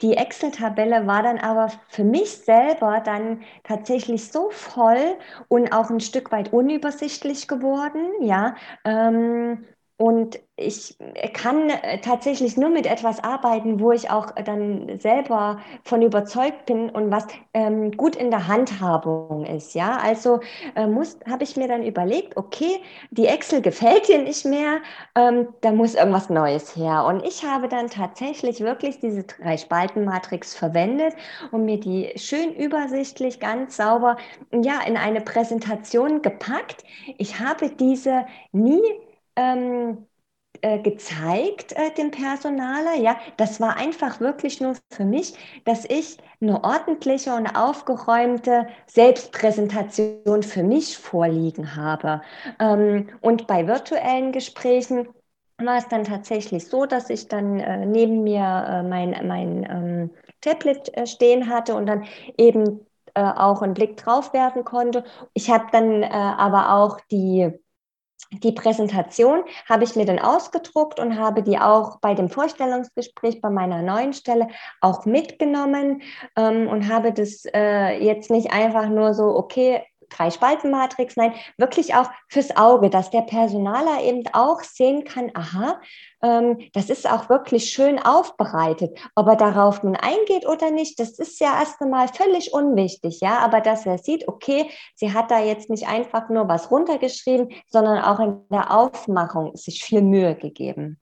[0.00, 5.16] Die Excel-Tabelle war dann aber für mich selber dann tatsächlich so voll
[5.48, 8.54] und auch ein Stück weit unübersichtlich geworden, ja.
[8.84, 9.64] Ähm,
[9.96, 10.96] und ich
[11.34, 16.90] kann äh, tatsächlich nur mit etwas arbeiten, wo ich auch dann selber von überzeugt bin
[16.90, 19.74] und was ähm, gut in der Handhabung ist.
[19.74, 20.40] Ja, also
[20.74, 22.80] äh, muss habe ich mir dann überlegt, okay,
[23.10, 24.78] die Excel gefällt dir nicht mehr,
[25.14, 27.04] ähm, da muss irgendwas Neues her.
[27.04, 31.14] Und ich habe dann tatsächlich wirklich diese drei Spalten Matrix verwendet
[31.52, 34.16] und mir die schön übersichtlich, ganz sauber,
[34.52, 36.84] ja, in eine Präsentation gepackt.
[37.18, 38.82] Ich habe diese nie
[39.36, 40.06] ähm,
[40.62, 42.94] äh, gezeigt äh, dem Personaler.
[42.96, 50.42] Ja, das war einfach wirklich nur für mich, dass ich eine ordentliche und aufgeräumte Selbstpräsentation
[50.42, 52.22] für mich vorliegen habe.
[52.58, 55.08] Ähm, und bei virtuellen Gesprächen
[55.58, 60.10] war es dann tatsächlich so, dass ich dann äh, neben mir äh, mein, mein ähm,
[60.40, 62.04] Tablet äh, stehen hatte und dann
[62.38, 65.04] eben äh, auch einen Blick drauf werfen konnte.
[65.34, 67.52] Ich habe dann aber auch die
[68.30, 73.50] die Präsentation habe ich mir dann ausgedruckt und habe die auch bei dem Vorstellungsgespräch bei
[73.50, 74.48] meiner neuen Stelle
[74.80, 76.02] auch mitgenommen
[76.36, 79.82] ähm, und habe das äh, jetzt nicht einfach nur so, okay,
[80.16, 85.80] Drei-Spalten-Matrix, nein, wirklich auch fürs Auge, dass der Personaler eben auch sehen kann, aha,
[86.22, 88.98] ähm, das ist auch wirklich schön aufbereitet.
[89.14, 93.38] Ob er darauf nun eingeht oder nicht, das ist ja erst einmal völlig unwichtig, ja,
[93.38, 98.02] aber dass er sieht, okay, sie hat da jetzt nicht einfach nur was runtergeschrieben, sondern
[98.02, 101.00] auch in der Aufmachung sich viel Mühe gegeben.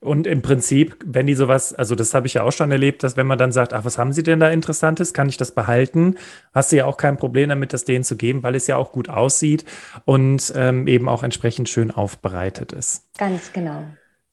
[0.00, 3.16] Und im Prinzip, wenn die sowas, also das habe ich ja auch schon erlebt, dass
[3.16, 6.14] wenn man dann sagt, ach, was haben Sie denn da Interessantes, kann ich das behalten?
[6.54, 8.92] Hast du ja auch kein Problem damit, das denen zu geben, weil es ja auch
[8.92, 9.64] gut aussieht
[10.04, 13.06] und ähm, eben auch entsprechend schön aufbereitet ist.
[13.18, 13.84] Ganz genau.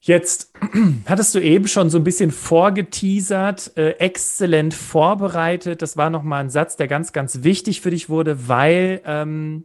[0.06, 0.54] Jetzt
[1.08, 5.82] hattest du eben schon so ein bisschen vorgeteasert, äh, exzellent vorbereitet.
[5.82, 9.64] Das war nochmal ein Satz, der ganz, ganz wichtig für dich wurde, weil ähm,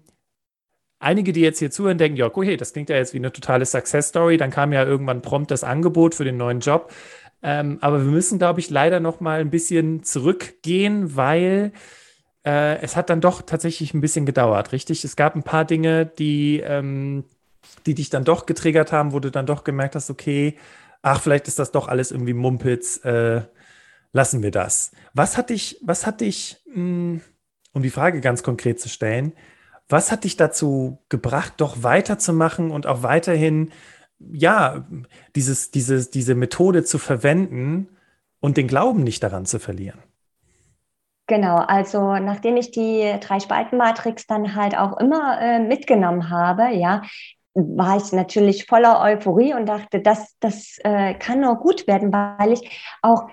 [1.00, 3.66] einige, die jetzt hier zuhören, denken, ja, okay, das klingt ja jetzt wie eine totale
[3.66, 4.36] Success Story.
[4.36, 6.92] Dann kam ja irgendwann prompt das Angebot für den neuen Job.
[7.42, 11.72] Ähm, aber wir müssen, glaube ich, leider noch mal ein bisschen zurückgehen, weil
[12.44, 15.04] äh, es hat dann doch tatsächlich ein bisschen gedauert, richtig?
[15.04, 17.24] Es gab ein paar Dinge, die, ähm,
[17.86, 20.56] die dich dann doch getriggert haben, wo du dann doch gemerkt hast, okay,
[21.02, 23.42] ach, vielleicht ist das doch alles irgendwie Mumpitz, äh,
[24.12, 24.92] lassen wir das.
[25.14, 27.20] Was hat dich, was hat dich, mh, hm,
[27.72, 29.32] um die Frage ganz konkret zu stellen,
[29.90, 33.70] was hat dich dazu gebracht, doch weiterzumachen und auch weiterhin,
[34.18, 34.86] ja,
[35.34, 37.88] dieses, dieses, diese Methode zu verwenden
[38.40, 40.00] und den Glauben nicht daran zu verlieren?
[41.26, 47.02] Genau, also nachdem ich die Drei-Spalten-Matrix dann halt auch immer äh, mitgenommen habe, ja,
[47.54, 52.52] war ich natürlich voller Euphorie und dachte, das, das äh, kann nur gut werden, weil
[52.52, 52.68] ich
[53.02, 53.28] auch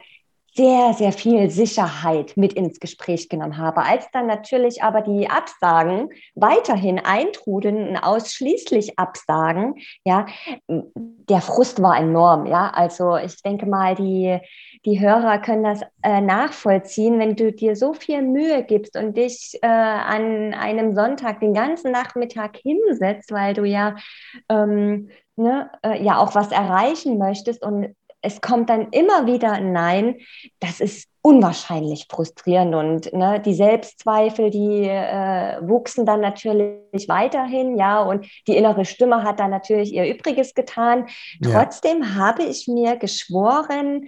[0.58, 3.84] sehr, sehr viel Sicherheit mit ins Gespräch genommen habe.
[3.84, 10.26] Als dann natürlich aber die Absagen weiterhin eintrudeln, ausschließlich Absagen, ja,
[10.67, 12.72] der Frust war enorm, ja.
[12.72, 14.39] Also ich denke mal, die,
[14.84, 19.60] die Hörer können das äh, nachvollziehen, wenn du dir so viel Mühe gibst und dich
[19.62, 23.96] äh, an einem Sonntag den ganzen Nachmittag hinsetzt, weil du ja,
[24.50, 29.72] ähm, ne, äh, ja auch was erreichen möchtest und es kommt dann immer wieder ein
[29.72, 30.16] Nein,
[30.60, 38.02] das ist unwahrscheinlich frustrierend und ne, die Selbstzweifel, die äh, wuchsen dann natürlich weiterhin, ja,
[38.02, 41.08] und die innere Stimme hat dann natürlich ihr Übriges getan.
[41.42, 41.52] Ja.
[41.52, 44.08] Trotzdem habe ich mir geschworen,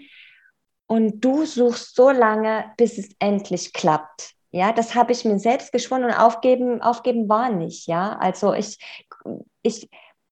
[0.90, 4.34] und du suchst so lange, bis es endlich klappt.
[4.52, 7.88] Ja, das habe ich mir selbst geschworen und aufgeben, aufgeben war nicht.
[7.88, 8.80] Ja, also ich,
[9.62, 9.88] ich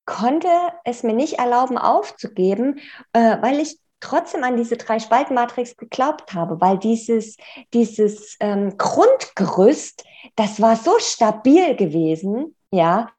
[0.08, 0.50] konnte
[0.86, 2.80] es mir nicht erlauben aufzugeben,
[3.14, 7.38] äh, weil ich trotzdem an diese drei Spaltenmatrix geglaubt habe, weil dieses,
[7.74, 10.04] dieses ähm, Grundgerüst,
[10.36, 13.10] das war so stabil gewesen, ja.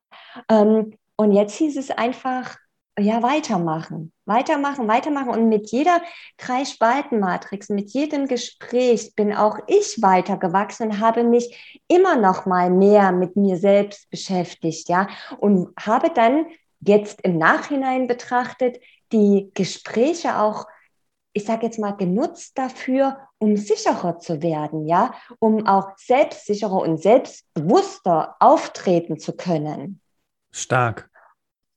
[0.49, 2.57] Ähm, und jetzt hieß es einfach,
[2.99, 5.31] ja, weitermachen, weitermachen, weitermachen.
[5.31, 6.01] Und mit jeder
[6.37, 13.13] Drei-Spalten-Matrix, mit jedem Gespräch bin auch ich weitergewachsen und habe mich immer noch mal mehr
[13.13, 15.09] mit mir selbst beschäftigt, ja.
[15.39, 16.47] Und habe dann
[16.81, 18.81] jetzt im Nachhinein betrachtet
[19.13, 20.67] die Gespräche auch,
[21.33, 27.01] ich sage jetzt mal, genutzt dafür, um sicherer zu werden, ja, um auch selbstsicherer und
[27.01, 30.01] selbstbewusster auftreten zu können.
[30.51, 31.11] Stark.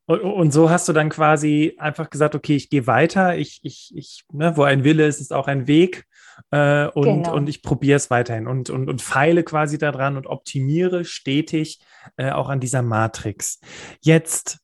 [0.08, 3.94] Und, und so hast du dann quasi einfach gesagt, okay, ich gehe weiter, ich, ich,
[3.96, 6.06] ich, ne, wo ein Wille ist, ist auch ein Weg.
[6.50, 7.36] Äh, und, genau.
[7.36, 11.80] und ich probiere es weiterhin und, und, und feile quasi daran und optimiere stetig
[12.18, 13.60] äh, auch an dieser Matrix.
[14.02, 14.60] Jetzt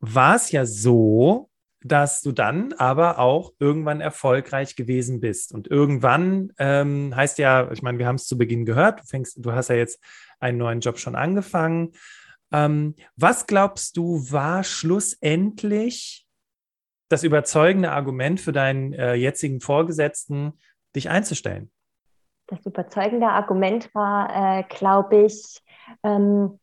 [0.00, 1.50] war es ja so,
[1.82, 5.52] dass du dann aber auch irgendwann erfolgreich gewesen bist.
[5.52, 9.44] Und irgendwann ähm, heißt ja, ich meine, wir haben es zu Beginn gehört, du, fängst,
[9.44, 10.02] du hast ja jetzt
[10.40, 11.92] einen neuen Job schon angefangen.
[12.52, 16.26] Ähm, was glaubst du, war schlussendlich
[17.08, 20.52] das überzeugende Argument für deinen äh, jetzigen Vorgesetzten,
[20.94, 21.70] dich einzustellen?
[22.46, 25.60] Das überzeugende Argument war, äh, glaube ich,
[26.02, 26.59] ähm,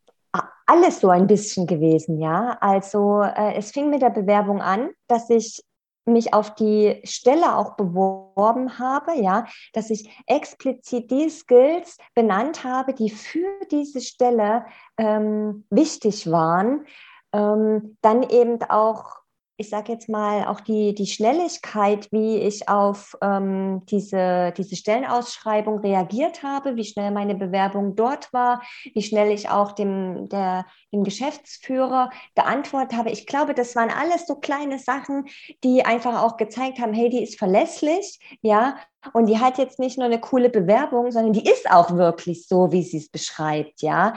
[0.68, 2.58] alles so ein bisschen gewesen, ja.
[2.60, 5.64] Also äh, es fing mit der Bewerbung an, dass ich
[6.06, 12.94] mich auf die Stelle auch beworben habe, ja, dass ich explizit die Skills benannt habe,
[12.94, 14.66] die für diese Stelle
[14.98, 16.86] ähm, wichtig waren.
[17.34, 19.17] Ähm, dann eben auch
[19.58, 25.80] ich sage jetzt mal, auch die, die Schnelligkeit, wie ich auf ähm, diese, diese Stellenausschreibung
[25.80, 28.62] reagiert habe, wie schnell meine Bewerbung dort war,
[28.94, 33.10] wie schnell ich auch dem, der, dem Geschäftsführer geantwortet habe.
[33.10, 35.26] Ich glaube, das waren alles so kleine Sachen,
[35.64, 38.78] die einfach auch gezeigt haben, hey, die ist verlässlich, ja,
[39.14, 42.72] und die hat jetzt nicht nur eine coole Bewerbung, sondern die ist auch wirklich so,
[42.72, 44.14] wie sie es beschreibt, ja.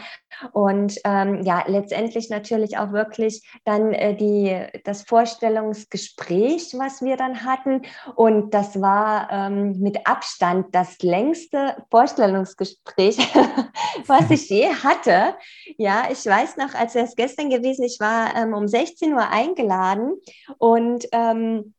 [0.52, 7.44] Und ähm, ja, letztendlich natürlich auch wirklich dann äh, die, das Vorstellungsgespräch, was wir dann
[7.44, 7.82] hatten.
[8.14, 13.18] Und das war ähm, mit Abstand das längste Vorstellungsgespräch,
[14.06, 15.34] was ich je hatte.
[15.76, 20.14] Ja, ich weiß noch, als es gestern gewesen, ich war ähm, um 16 Uhr eingeladen
[20.58, 21.74] und ähm,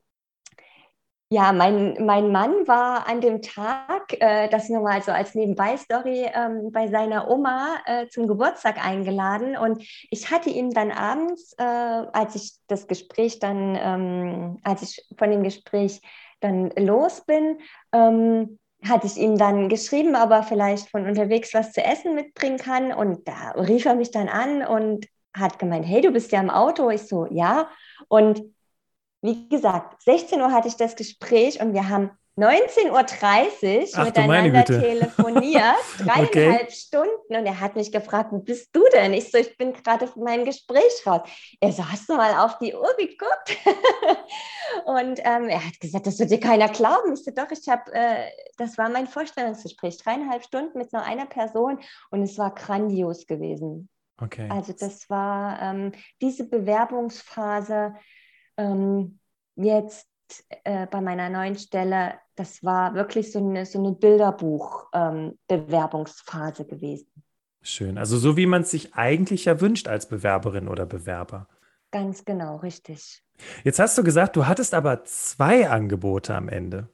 [1.33, 6.29] ja, mein, mein Mann war an dem Tag, äh, das nur mal so als Nebenbei-Story,
[6.33, 9.55] ähm, bei seiner Oma äh, zum Geburtstag eingeladen.
[9.55, 15.07] Und ich hatte ihm dann abends, äh, als ich das Gespräch dann, ähm, als ich
[15.17, 16.01] von dem Gespräch
[16.41, 17.59] dann los bin,
[17.93, 22.57] ähm, hatte ich ihm dann geschrieben, ob er vielleicht von unterwegs was zu essen mitbringen
[22.57, 22.91] kann.
[22.91, 26.49] Und da rief er mich dann an und hat gemeint, hey, du bist ja im
[26.49, 26.89] Auto.
[26.89, 27.69] Ich so, ja.
[28.09, 28.41] Und
[29.21, 35.75] wie gesagt, 16 Uhr hatte ich das Gespräch und wir haben 19.30 Uhr miteinander telefoniert,
[35.99, 36.67] dreieinhalb okay.
[36.71, 37.35] Stunden.
[37.35, 39.13] Und er hat mich gefragt, wo bist du denn?
[39.13, 41.29] Ich so, ich bin gerade von meinem Gespräch raus.
[41.59, 43.57] Er so, hast du mal auf die Uhr geguckt?
[44.85, 47.13] und ähm, er hat gesagt, das wird dir keiner glauben.
[47.13, 51.25] Ich so, doch, ich habe, äh, das war mein Vorstellungsgespräch, dreieinhalb Stunden mit nur einer
[51.25, 51.79] Person
[52.11, 53.89] und es war grandios gewesen.
[54.21, 54.47] Okay.
[54.49, 57.95] Also das war ähm, diese Bewerbungsphase,
[58.61, 59.19] ähm,
[59.55, 60.07] jetzt
[60.63, 67.07] äh, bei meiner neuen Stelle, das war wirklich so eine, so eine Bilderbuch-Bewerbungsphase ähm, gewesen.
[67.61, 67.97] Schön.
[67.97, 71.47] Also so wie man es sich eigentlich ja wünscht als Bewerberin oder Bewerber.
[71.91, 73.23] Ganz genau, richtig.
[73.63, 76.89] Jetzt hast du gesagt, du hattest aber zwei Angebote am Ende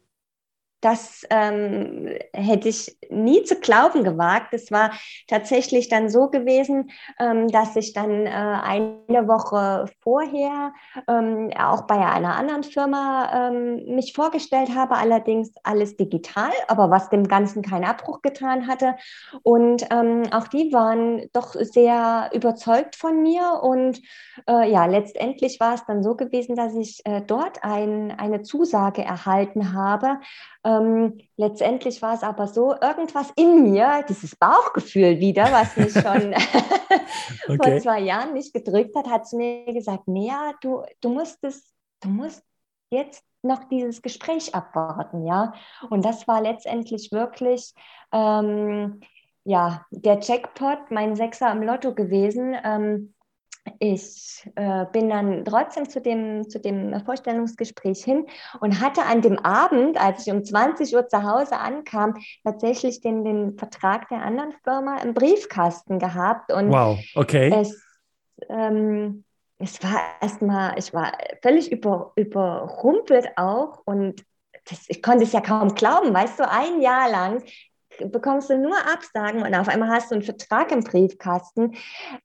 [0.81, 4.53] das ähm, hätte ich nie zu glauben gewagt.
[4.53, 4.91] Es war
[5.27, 10.73] tatsächlich dann so gewesen, ähm, dass ich dann äh, eine Woche vorher
[11.07, 17.09] ähm, auch bei einer anderen Firma ähm, mich vorgestellt habe, allerdings alles digital, aber was
[17.09, 18.95] dem Ganzen keinen Abbruch getan hatte.
[19.41, 23.61] Und ähm, auch die waren doch sehr überzeugt von mir.
[23.63, 23.99] Und
[24.47, 29.03] äh, ja, letztendlich war es dann so gewesen, dass ich äh, dort ein, eine Zusage
[29.03, 30.19] erhalten habe,
[30.67, 36.33] ähm, letztendlich war es aber so, irgendwas in mir, dieses Bauchgefühl wieder, was mich schon
[37.47, 37.71] okay.
[37.71, 41.73] vor zwei Jahren nicht gedrückt hat, hat zu mir gesagt, Nea, du, du musst es,
[42.01, 42.43] du musst
[42.89, 45.53] jetzt noch dieses Gespräch abwarten, ja.
[45.89, 47.73] Und das war letztendlich wirklich
[48.11, 48.99] ähm,
[49.45, 52.57] ja, der Jackpot, mein Sechser im Lotto gewesen.
[52.61, 53.13] Ähm,
[53.79, 58.25] ich äh, bin dann trotzdem zu dem, zu dem Vorstellungsgespräch hin
[58.59, 63.23] und hatte an dem Abend, als ich um 20 Uhr zu Hause ankam, tatsächlich den,
[63.23, 66.51] den Vertrag der anderen Firma im Briefkasten gehabt.
[66.51, 67.51] Und wow, okay.
[67.53, 67.81] Es,
[68.49, 69.23] ähm,
[69.59, 74.23] es war erstmal, ich war völlig über, überrumpelt auch und
[74.69, 77.43] das, ich konnte es ja kaum glauben, weißt du, ein Jahr lang
[78.05, 81.75] bekommst du nur Absagen und auf einmal hast du einen Vertrag im Briefkasten.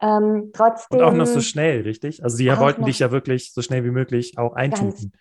[0.00, 0.98] Ähm, trotzdem.
[0.98, 2.22] Und auch noch so schnell, richtig?
[2.22, 5.12] Also, die wollten dich ja wirklich so schnell wie möglich auch eintüten.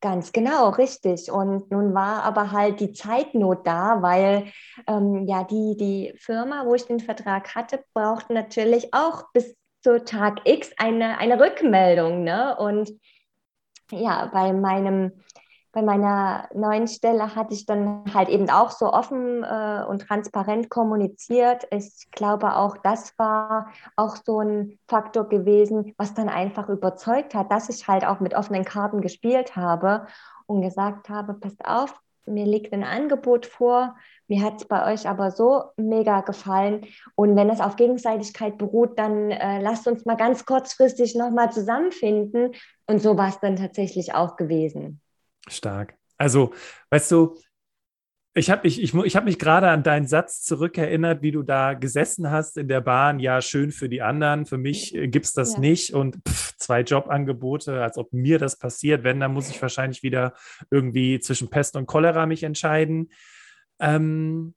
[0.00, 1.30] Ganz genau, richtig.
[1.32, 4.46] Und nun war aber halt die Zeitnot da, weil
[4.86, 10.04] ähm, ja die, die Firma, wo ich den Vertrag hatte, brauchte natürlich auch bis zu
[10.04, 12.22] Tag X eine, eine Rückmeldung.
[12.22, 12.56] Ne?
[12.56, 12.92] Und
[13.90, 15.12] ja, bei meinem
[15.72, 20.70] bei meiner neuen Stelle hatte ich dann halt eben auch so offen äh, und transparent
[20.70, 21.66] kommuniziert.
[21.70, 27.52] Ich glaube, auch das war auch so ein Faktor gewesen, was dann einfach überzeugt hat,
[27.52, 30.06] dass ich halt auch mit offenen Karten gespielt habe
[30.46, 35.08] und gesagt habe, passt auf, mir liegt ein Angebot vor, mir hat es bei euch
[35.08, 36.86] aber so mega gefallen.
[37.14, 42.52] Und wenn es auf Gegenseitigkeit beruht, dann äh, lasst uns mal ganz kurzfristig nochmal zusammenfinden.
[42.86, 45.00] Und so war es dann tatsächlich auch gewesen.
[45.50, 45.96] Stark.
[46.16, 46.52] Also,
[46.90, 47.36] weißt du,
[48.38, 51.74] ich habe mich, ich, ich hab mich gerade an deinen Satz zurückerinnert, wie du da
[51.74, 53.18] gesessen hast in der Bahn.
[53.18, 54.46] Ja, schön für die anderen.
[54.46, 55.60] Für mich äh, gibt es das ja.
[55.60, 55.92] nicht.
[55.92, 59.02] Und pff, zwei Jobangebote, als ob mir das passiert.
[59.02, 60.34] Wenn, dann muss ich wahrscheinlich wieder
[60.70, 63.10] irgendwie zwischen Pest und Cholera mich entscheiden.
[63.80, 64.54] Ähm,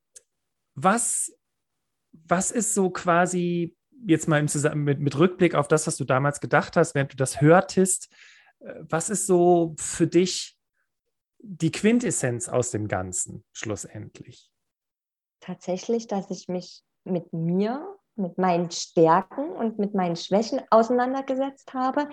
[0.76, 1.36] was,
[2.12, 3.76] was ist so quasi
[4.06, 7.14] jetzt mal im Zusammen mit, mit Rückblick auf das, was du damals gedacht hast, während
[7.14, 8.10] du das hörtest?
[8.60, 10.58] Äh, was ist so für dich
[11.44, 14.52] die Quintessenz aus dem Ganzen schlussendlich?
[15.40, 22.08] Tatsächlich, dass ich mich mit mir, mit meinen Stärken und mit meinen Schwächen auseinandergesetzt habe,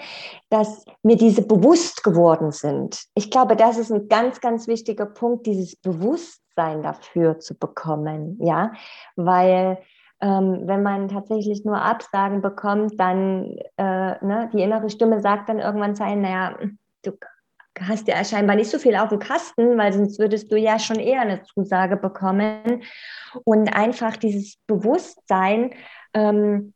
[0.49, 3.05] dass mir diese bewusst geworden sind.
[3.15, 8.73] Ich glaube, das ist ein ganz, ganz wichtiger Punkt, dieses Bewusstsein dafür zu bekommen, ja,
[9.17, 9.79] weil
[10.21, 15.61] ähm, wenn man tatsächlich nur Absagen bekommt, dann äh, ne, die innere Stimme sagt dann
[15.61, 16.57] irgendwann sein, naja,
[17.03, 17.13] du
[17.81, 20.99] hast ja scheinbar nicht so viel auf dem Kasten, weil sonst würdest du ja schon
[20.99, 22.83] eher eine Zusage bekommen.
[23.45, 25.75] Und einfach dieses Bewusstsein,
[26.15, 26.75] ähm,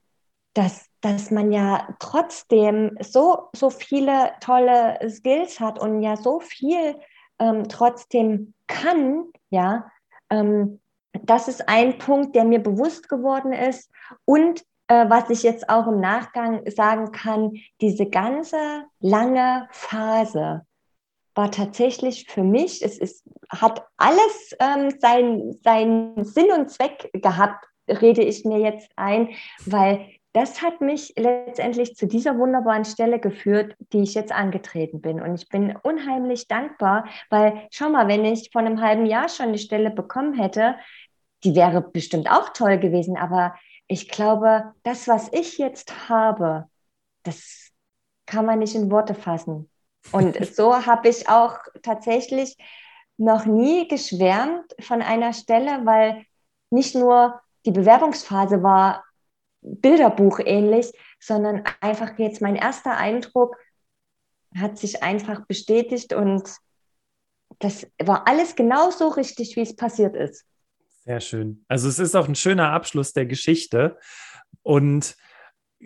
[0.55, 6.97] dass, dass man ja trotzdem so, so viele tolle Skills hat und ja so viel
[7.39, 9.91] ähm, trotzdem kann, ja,
[10.31, 10.81] ähm,
[11.25, 13.91] das ist ein Punkt, der mir bewusst geworden ist.
[14.25, 20.67] Und äh, was ich jetzt auch im Nachgang sagen kann, diese ganze lange Phase
[21.35, 27.67] war tatsächlich für mich, es ist, hat alles ähm, seinen sein Sinn und Zweck gehabt,
[27.89, 29.31] rede ich mir jetzt ein,
[29.65, 35.21] weil das hat mich letztendlich zu dieser wunderbaren Stelle geführt, die ich jetzt angetreten bin.
[35.21, 39.53] Und ich bin unheimlich dankbar, weil schau mal, wenn ich vor einem halben Jahr schon
[39.53, 40.77] die Stelle bekommen hätte,
[41.45, 43.19] die wäre bestimmt auch toll gewesen.
[43.19, 43.55] Aber
[43.89, 46.67] ich glaube, das, was ich jetzt habe,
[47.25, 47.71] das
[48.25, 49.69] kann man nicht in Worte fassen.
[50.11, 52.57] Und so habe ich auch tatsächlich
[53.17, 56.25] noch nie geschwärmt von einer Stelle, weil
[56.71, 59.05] nicht nur die Bewerbungsphase war
[59.61, 63.57] Bilderbuch ähnlich, sondern einfach jetzt mein erster Eindruck
[64.57, 66.43] hat sich einfach bestätigt und
[67.59, 70.45] das war alles genauso richtig, wie es passiert ist.
[71.05, 71.65] Sehr schön.
[71.69, 73.99] Also es ist auch ein schöner Abschluss der Geschichte
[74.63, 75.17] und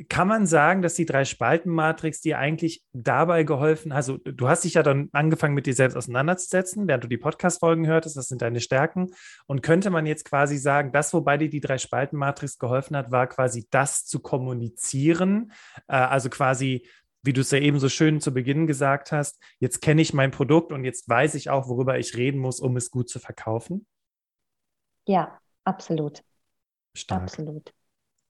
[0.09, 4.83] kann man sagen, dass die Drei-Spalten-Matrix dir eigentlich dabei geholfen, also du hast dich ja
[4.83, 9.15] dann angefangen mit dir selbst auseinanderzusetzen, während du die Podcast-Folgen hörtest, das sind deine Stärken.
[9.47, 13.67] Und könnte man jetzt quasi sagen, das, wobei dir die Drei-Spalten-Matrix geholfen hat, war quasi
[13.71, 15.53] das zu kommunizieren,
[15.89, 16.87] äh, also quasi
[17.23, 20.31] wie du es ja eben so schön zu Beginn gesagt hast, jetzt kenne ich mein
[20.31, 23.85] Produkt und jetzt weiß ich auch, worüber ich reden muss, um es gut zu verkaufen?
[25.09, 26.23] Ja, absolut.
[26.95, 27.23] Stark.
[27.23, 27.73] Absolut.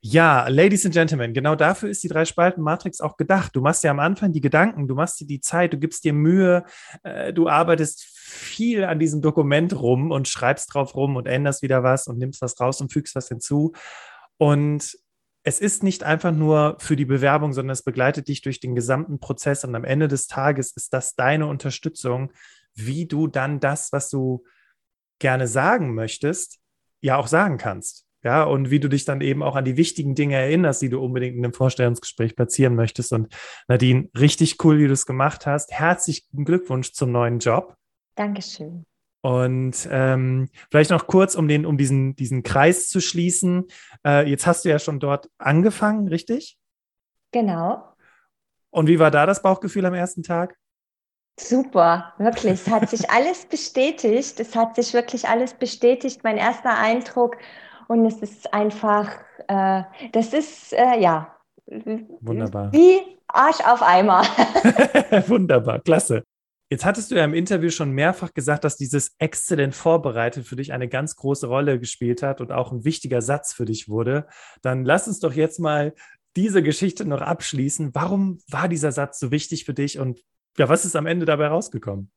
[0.09, 3.57] Ja, Ladies and Gentlemen, genau dafür ist die Drei-Spalten-Matrix auch gedacht.
[3.57, 6.13] Du machst dir am Anfang die Gedanken, du machst dir die Zeit, du gibst dir
[6.13, 6.65] Mühe,
[7.03, 11.83] äh, du arbeitest viel an diesem Dokument rum und schreibst drauf rum und änderst wieder
[11.83, 13.73] was und nimmst was raus und fügst was hinzu.
[14.37, 14.97] Und
[15.43, 19.19] es ist nicht einfach nur für die Bewerbung, sondern es begleitet dich durch den gesamten
[19.19, 22.33] Prozess und am Ende des Tages ist das deine Unterstützung,
[22.75, 24.45] wie du dann das, was du
[25.19, 26.61] gerne sagen möchtest,
[27.01, 28.06] ja auch sagen kannst.
[28.27, 31.01] Ja, und wie du dich dann eben auch an die wichtigen Dinge erinnerst, die du
[31.01, 33.13] unbedingt in einem Vorstellungsgespräch platzieren möchtest.
[33.13, 33.33] Und
[33.69, 35.71] Nadine, richtig cool, wie du es gemacht hast.
[35.71, 37.77] Herzlichen Glückwunsch zum neuen Job.
[38.17, 38.85] Dankeschön.
[39.21, 43.69] Und ähm, vielleicht noch kurz, um, den, um diesen, diesen Kreis zu schließen.
[44.05, 46.59] Äh, jetzt hast du ja schon dort angefangen, richtig?
[47.31, 47.93] Genau.
[48.71, 50.57] Und wie war da das Bauchgefühl am ersten Tag?
[51.39, 52.55] Super, wirklich.
[52.55, 54.41] Es hat sich alles bestätigt.
[54.41, 56.25] Es hat sich wirklich alles bestätigt.
[56.25, 57.37] Mein erster Eindruck
[57.89, 59.11] und es ist einfach,
[59.49, 59.83] äh,
[60.13, 61.37] das ist, äh, ja,
[62.21, 62.73] Wunderbar.
[62.73, 64.23] wie Arsch auf Eimer.
[65.29, 66.23] Wunderbar, klasse.
[66.69, 70.73] Jetzt hattest du ja im Interview schon mehrfach gesagt, dass dieses exzellent vorbereitet für dich
[70.73, 74.27] eine ganz große Rolle gespielt hat und auch ein wichtiger Satz für dich wurde.
[74.63, 75.95] Dann lass uns doch jetzt mal
[76.35, 77.95] diese Geschichte noch abschließen.
[77.95, 80.23] Warum war dieser Satz so wichtig für dich und
[80.59, 82.11] ja, was ist am Ende dabei rausgekommen?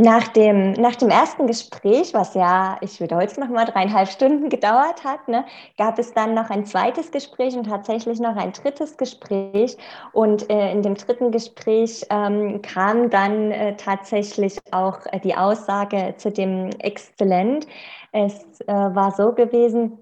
[0.00, 5.02] Nach dem, nach dem ersten Gespräch, was ja, ich wiederhole es nochmal, dreieinhalb Stunden gedauert
[5.02, 5.44] hat, ne,
[5.76, 9.76] gab es dann noch ein zweites Gespräch und tatsächlich noch ein drittes Gespräch.
[10.12, 16.14] Und äh, in dem dritten Gespräch ähm, kam dann äh, tatsächlich auch äh, die Aussage
[16.16, 17.66] zu dem Exzellent.
[18.12, 19.98] Es äh, war so gewesen,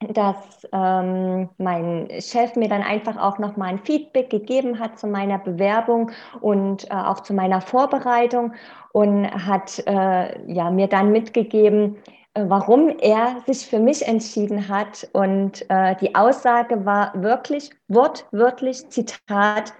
[0.00, 0.36] dass
[0.72, 6.12] ähm, mein Chef mir dann einfach auch nochmal ein Feedback gegeben hat zu meiner Bewerbung
[6.40, 8.52] und äh, auch zu meiner Vorbereitung
[8.98, 11.98] und hat äh, ja, mir dann mitgegeben,
[12.34, 15.08] äh, warum er sich für mich entschieden hat.
[15.12, 19.72] Und äh, die Aussage war wirklich wortwörtlich Zitat,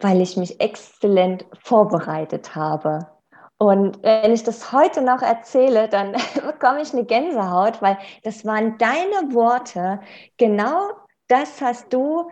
[0.00, 3.06] weil ich mich exzellent vorbereitet habe.
[3.58, 8.76] Und wenn ich das heute noch erzähle, dann bekomme ich eine Gänsehaut, weil das waren
[8.78, 10.00] deine Worte.
[10.36, 10.90] Genau
[11.28, 12.28] das hast du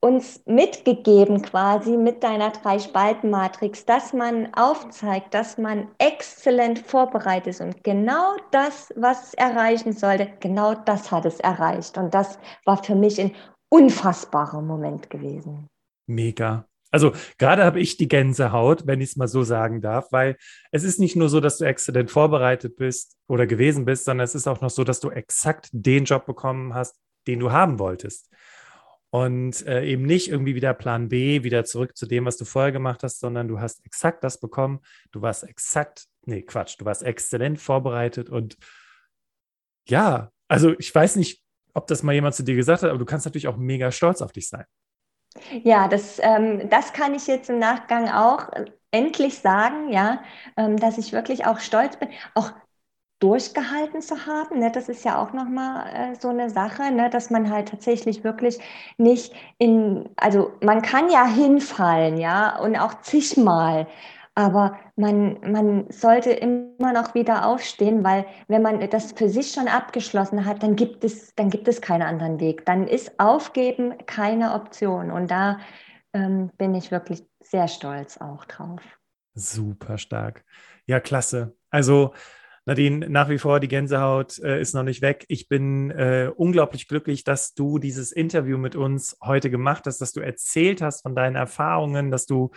[0.00, 7.84] uns mitgegeben quasi mit deiner Drei-Spalten-Matrix, dass man aufzeigt, dass man exzellent vorbereitet ist und
[7.84, 11.98] genau das, was es erreichen sollte, genau das hat es erreicht.
[11.98, 13.32] Und das war für mich ein
[13.68, 15.68] unfassbarer Moment gewesen.
[16.06, 16.66] Mega.
[16.90, 20.36] Also gerade habe ich die Gänsehaut, wenn ich es mal so sagen darf, weil
[20.72, 24.34] es ist nicht nur so, dass du exzellent vorbereitet bist oder gewesen bist, sondern es
[24.34, 26.96] ist auch noch so, dass du exakt den Job bekommen hast,
[27.28, 28.28] den du haben wolltest.
[29.10, 32.70] Und äh, eben nicht irgendwie wieder Plan B, wieder zurück zu dem, was du vorher
[32.70, 34.80] gemacht hast, sondern du hast exakt das bekommen.
[35.10, 38.56] Du warst exakt, nee, Quatsch, du warst exzellent vorbereitet und
[39.88, 41.42] ja, also ich weiß nicht,
[41.74, 44.22] ob das mal jemand zu dir gesagt hat, aber du kannst natürlich auch mega stolz
[44.22, 44.64] auf dich sein.
[45.62, 48.48] Ja, das, ähm, das kann ich jetzt im Nachgang auch
[48.90, 50.22] endlich sagen, ja,
[50.56, 52.52] ähm, dass ich wirklich auch stolz bin, auch
[53.20, 54.58] durchgehalten zu haben.
[54.58, 54.70] Ne?
[54.72, 57.10] Das ist ja auch nochmal äh, so eine Sache, ne?
[57.10, 58.58] dass man halt tatsächlich wirklich
[58.98, 63.86] nicht in, also man kann ja hinfallen, ja, und auch zigmal.
[64.34, 69.68] Aber man, man sollte immer noch wieder aufstehen, weil wenn man das für sich schon
[69.68, 72.64] abgeschlossen hat, dann gibt es, dann gibt es keinen anderen Weg.
[72.64, 75.10] Dann ist Aufgeben keine Option.
[75.10, 75.58] Und da
[76.14, 78.80] ähm, bin ich wirklich sehr stolz auch drauf.
[79.34, 80.44] Super stark.
[80.86, 81.56] Ja, klasse.
[81.70, 82.14] Also
[82.70, 85.24] Nadine, nach wie vor, die Gänsehaut äh, ist noch nicht weg.
[85.26, 90.12] Ich bin äh, unglaublich glücklich, dass du dieses Interview mit uns heute gemacht hast, dass
[90.12, 92.52] du erzählt hast von deinen Erfahrungen, dass du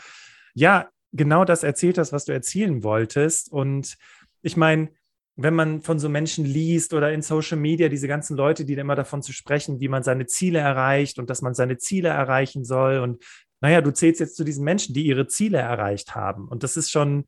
[0.54, 3.52] ja genau das erzählt hast, was du erzielen wolltest.
[3.52, 3.98] Und
[4.44, 4.90] ich meine,
[5.36, 8.96] wenn man von so Menschen liest oder in Social Media diese ganzen Leute, die immer
[8.96, 13.00] davon zu sprechen, wie man seine Ziele erreicht und dass man seine Ziele erreichen soll.
[13.00, 13.24] Und
[13.62, 16.48] naja, du zählst jetzt zu diesen Menschen, die ihre Ziele erreicht haben.
[16.50, 17.26] Und das ist schon,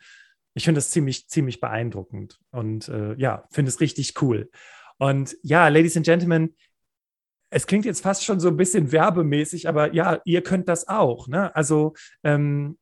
[0.56, 4.50] ich finde das ziemlich, ziemlich beeindruckend und äh, ja, finde es richtig cool.
[4.98, 6.56] Und ja, Ladies and Gentlemen,
[7.50, 11.28] es klingt jetzt fast schon so ein bisschen werbemäßig, aber ja, ihr könnt das auch.
[11.28, 11.54] Ne?
[11.56, 11.94] Also
[12.24, 12.78] ähm,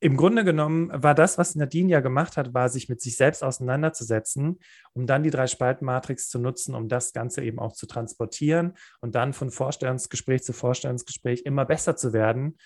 [0.00, 3.42] im Grunde genommen war das, was Nadine ja gemacht hat, war, sich mit sich selbst
[3.42, 4.60] auseinanderzusetzen,
[4.92, 9.32] um dann die Drei-Spalten-Matrix zu nutzen, um das Ganze eben auch zu transportieren und dann
[9.32, 12.58] von Vorstellungsgespräch zu Vorstellungsgespräch immer besser zu werden,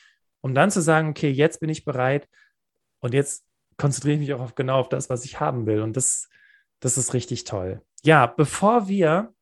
[0.42, 2.28] um dann zu sagen, okay, jetzt bin ich bereit
[3.00, 3.46] und jetzt
[3.76, 5.80] konzentriere ich mich auch auf, genau auf das, was ich haben will.
[5.82, 6.28] Und das,
[6.80, 7.82] das ist richtig toll.
[8.02, 9.32] Ja, bevor wir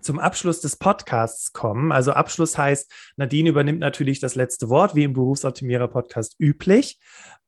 [0.00, 1.92] zum Abschluss des Podcasts kommen.
[1.92, 6.98] Also Abschluss heißt, Nadine übernimmt natürlich das letzte Wort, wie im Berufsoptimierer Podcast üblich.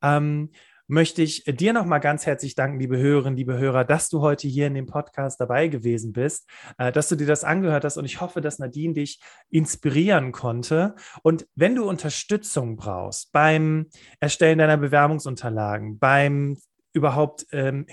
[0.01, 0.51] Ähm,
[0.87, 4.67] möchte ich dir nochmal ganz herzlich danken, liebe Hörerinnen, liebe Hörer, dass du heute hier
[4.67, 8.21] in dem Podcast dabei gewesen bist, äh, dass du dir das angehört hast und ich
[8.21, 10.95] hoffe, dass Nadine dich inspirieren konnte.
[11.21, 13.87] Und wenn du Unterstützung brauchst beim
[14.19, 16.57] Erstellen deiner Bewerbungsunterlagen, beim
[16.93, 17.85] überhaupt ähm,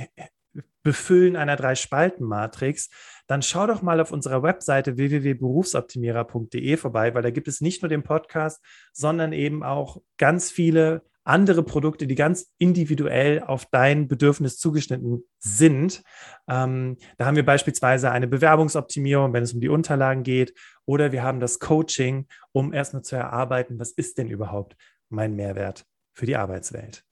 [0.83, 2.89] Befüllen einer Drei-Spalten-Matrix,
[3.27, 7.91] dann schau doch mal auf unserer Webseite www.berufsoptimierer.de vorbei, weil da gibt es nicht nur
[7.91, 14.59] den Podcast, sondern eben auch ganz viele andere Produkte, die ganz individuell auf dein Bedürfnis
[14.59, 16.03] zugeschnitten sind.
[16.49, 20.55] Ähm, da haben wir beispielsweise eine Bewerbungsoptimierung, wenn es um die Unterlagen geht,
[20.85, 24.77] oder wir haben das Coaching, um erstmal zu erarbeiten, was ist denn überhaupt
[25.09, 27.05] mein Mehrwert für die Arbeitswelt.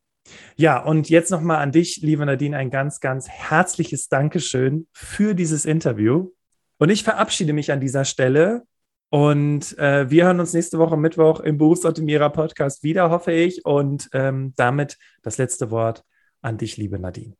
[0.57, 5.65] Ja, und jetzt nochmal an dich, liebe Nadine, ein ganz, ganz herzliches Dankeschön für dieses
[5.65, 6.31] Interview.
[6.79, 8.65] Und ich verabschiede mich an dieser Stelle.
[9.11, 13.65] Und äh, wir hören uns nächste Woche Mittwoch im Berufsoptimierer Podcast wieder, hoffe ich.
[13.65, 16.05] Und ähm, damit das letzte Wort
[16.43, 17.35] an dich, liebe Nadine.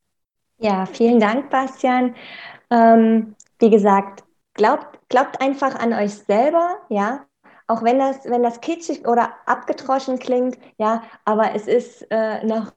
[0.59, 2.15] Ja, vielen Dank, Bastian.
[2.71, 7.27] Ähm, wie gesagt, glaubt, glaubt einfach an euch selber, ja,
[7.67, 12.73] auch wenn das, wenn das kitschig oder abgetroschen klingt, ja, aber es ist äh, noch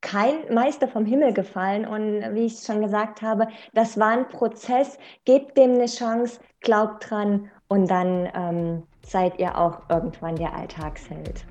[0.00, 1.84] kein Meister vom Himmel gefallen.
[1.84, 4.96] Und wie ich schon gesagt habe, das war ein Prozess.
[5.24, 11.44] Gebt dem eine Chance, glaubt dran und dann ähm, seid ihr auch irgendwann der Alltagsheld.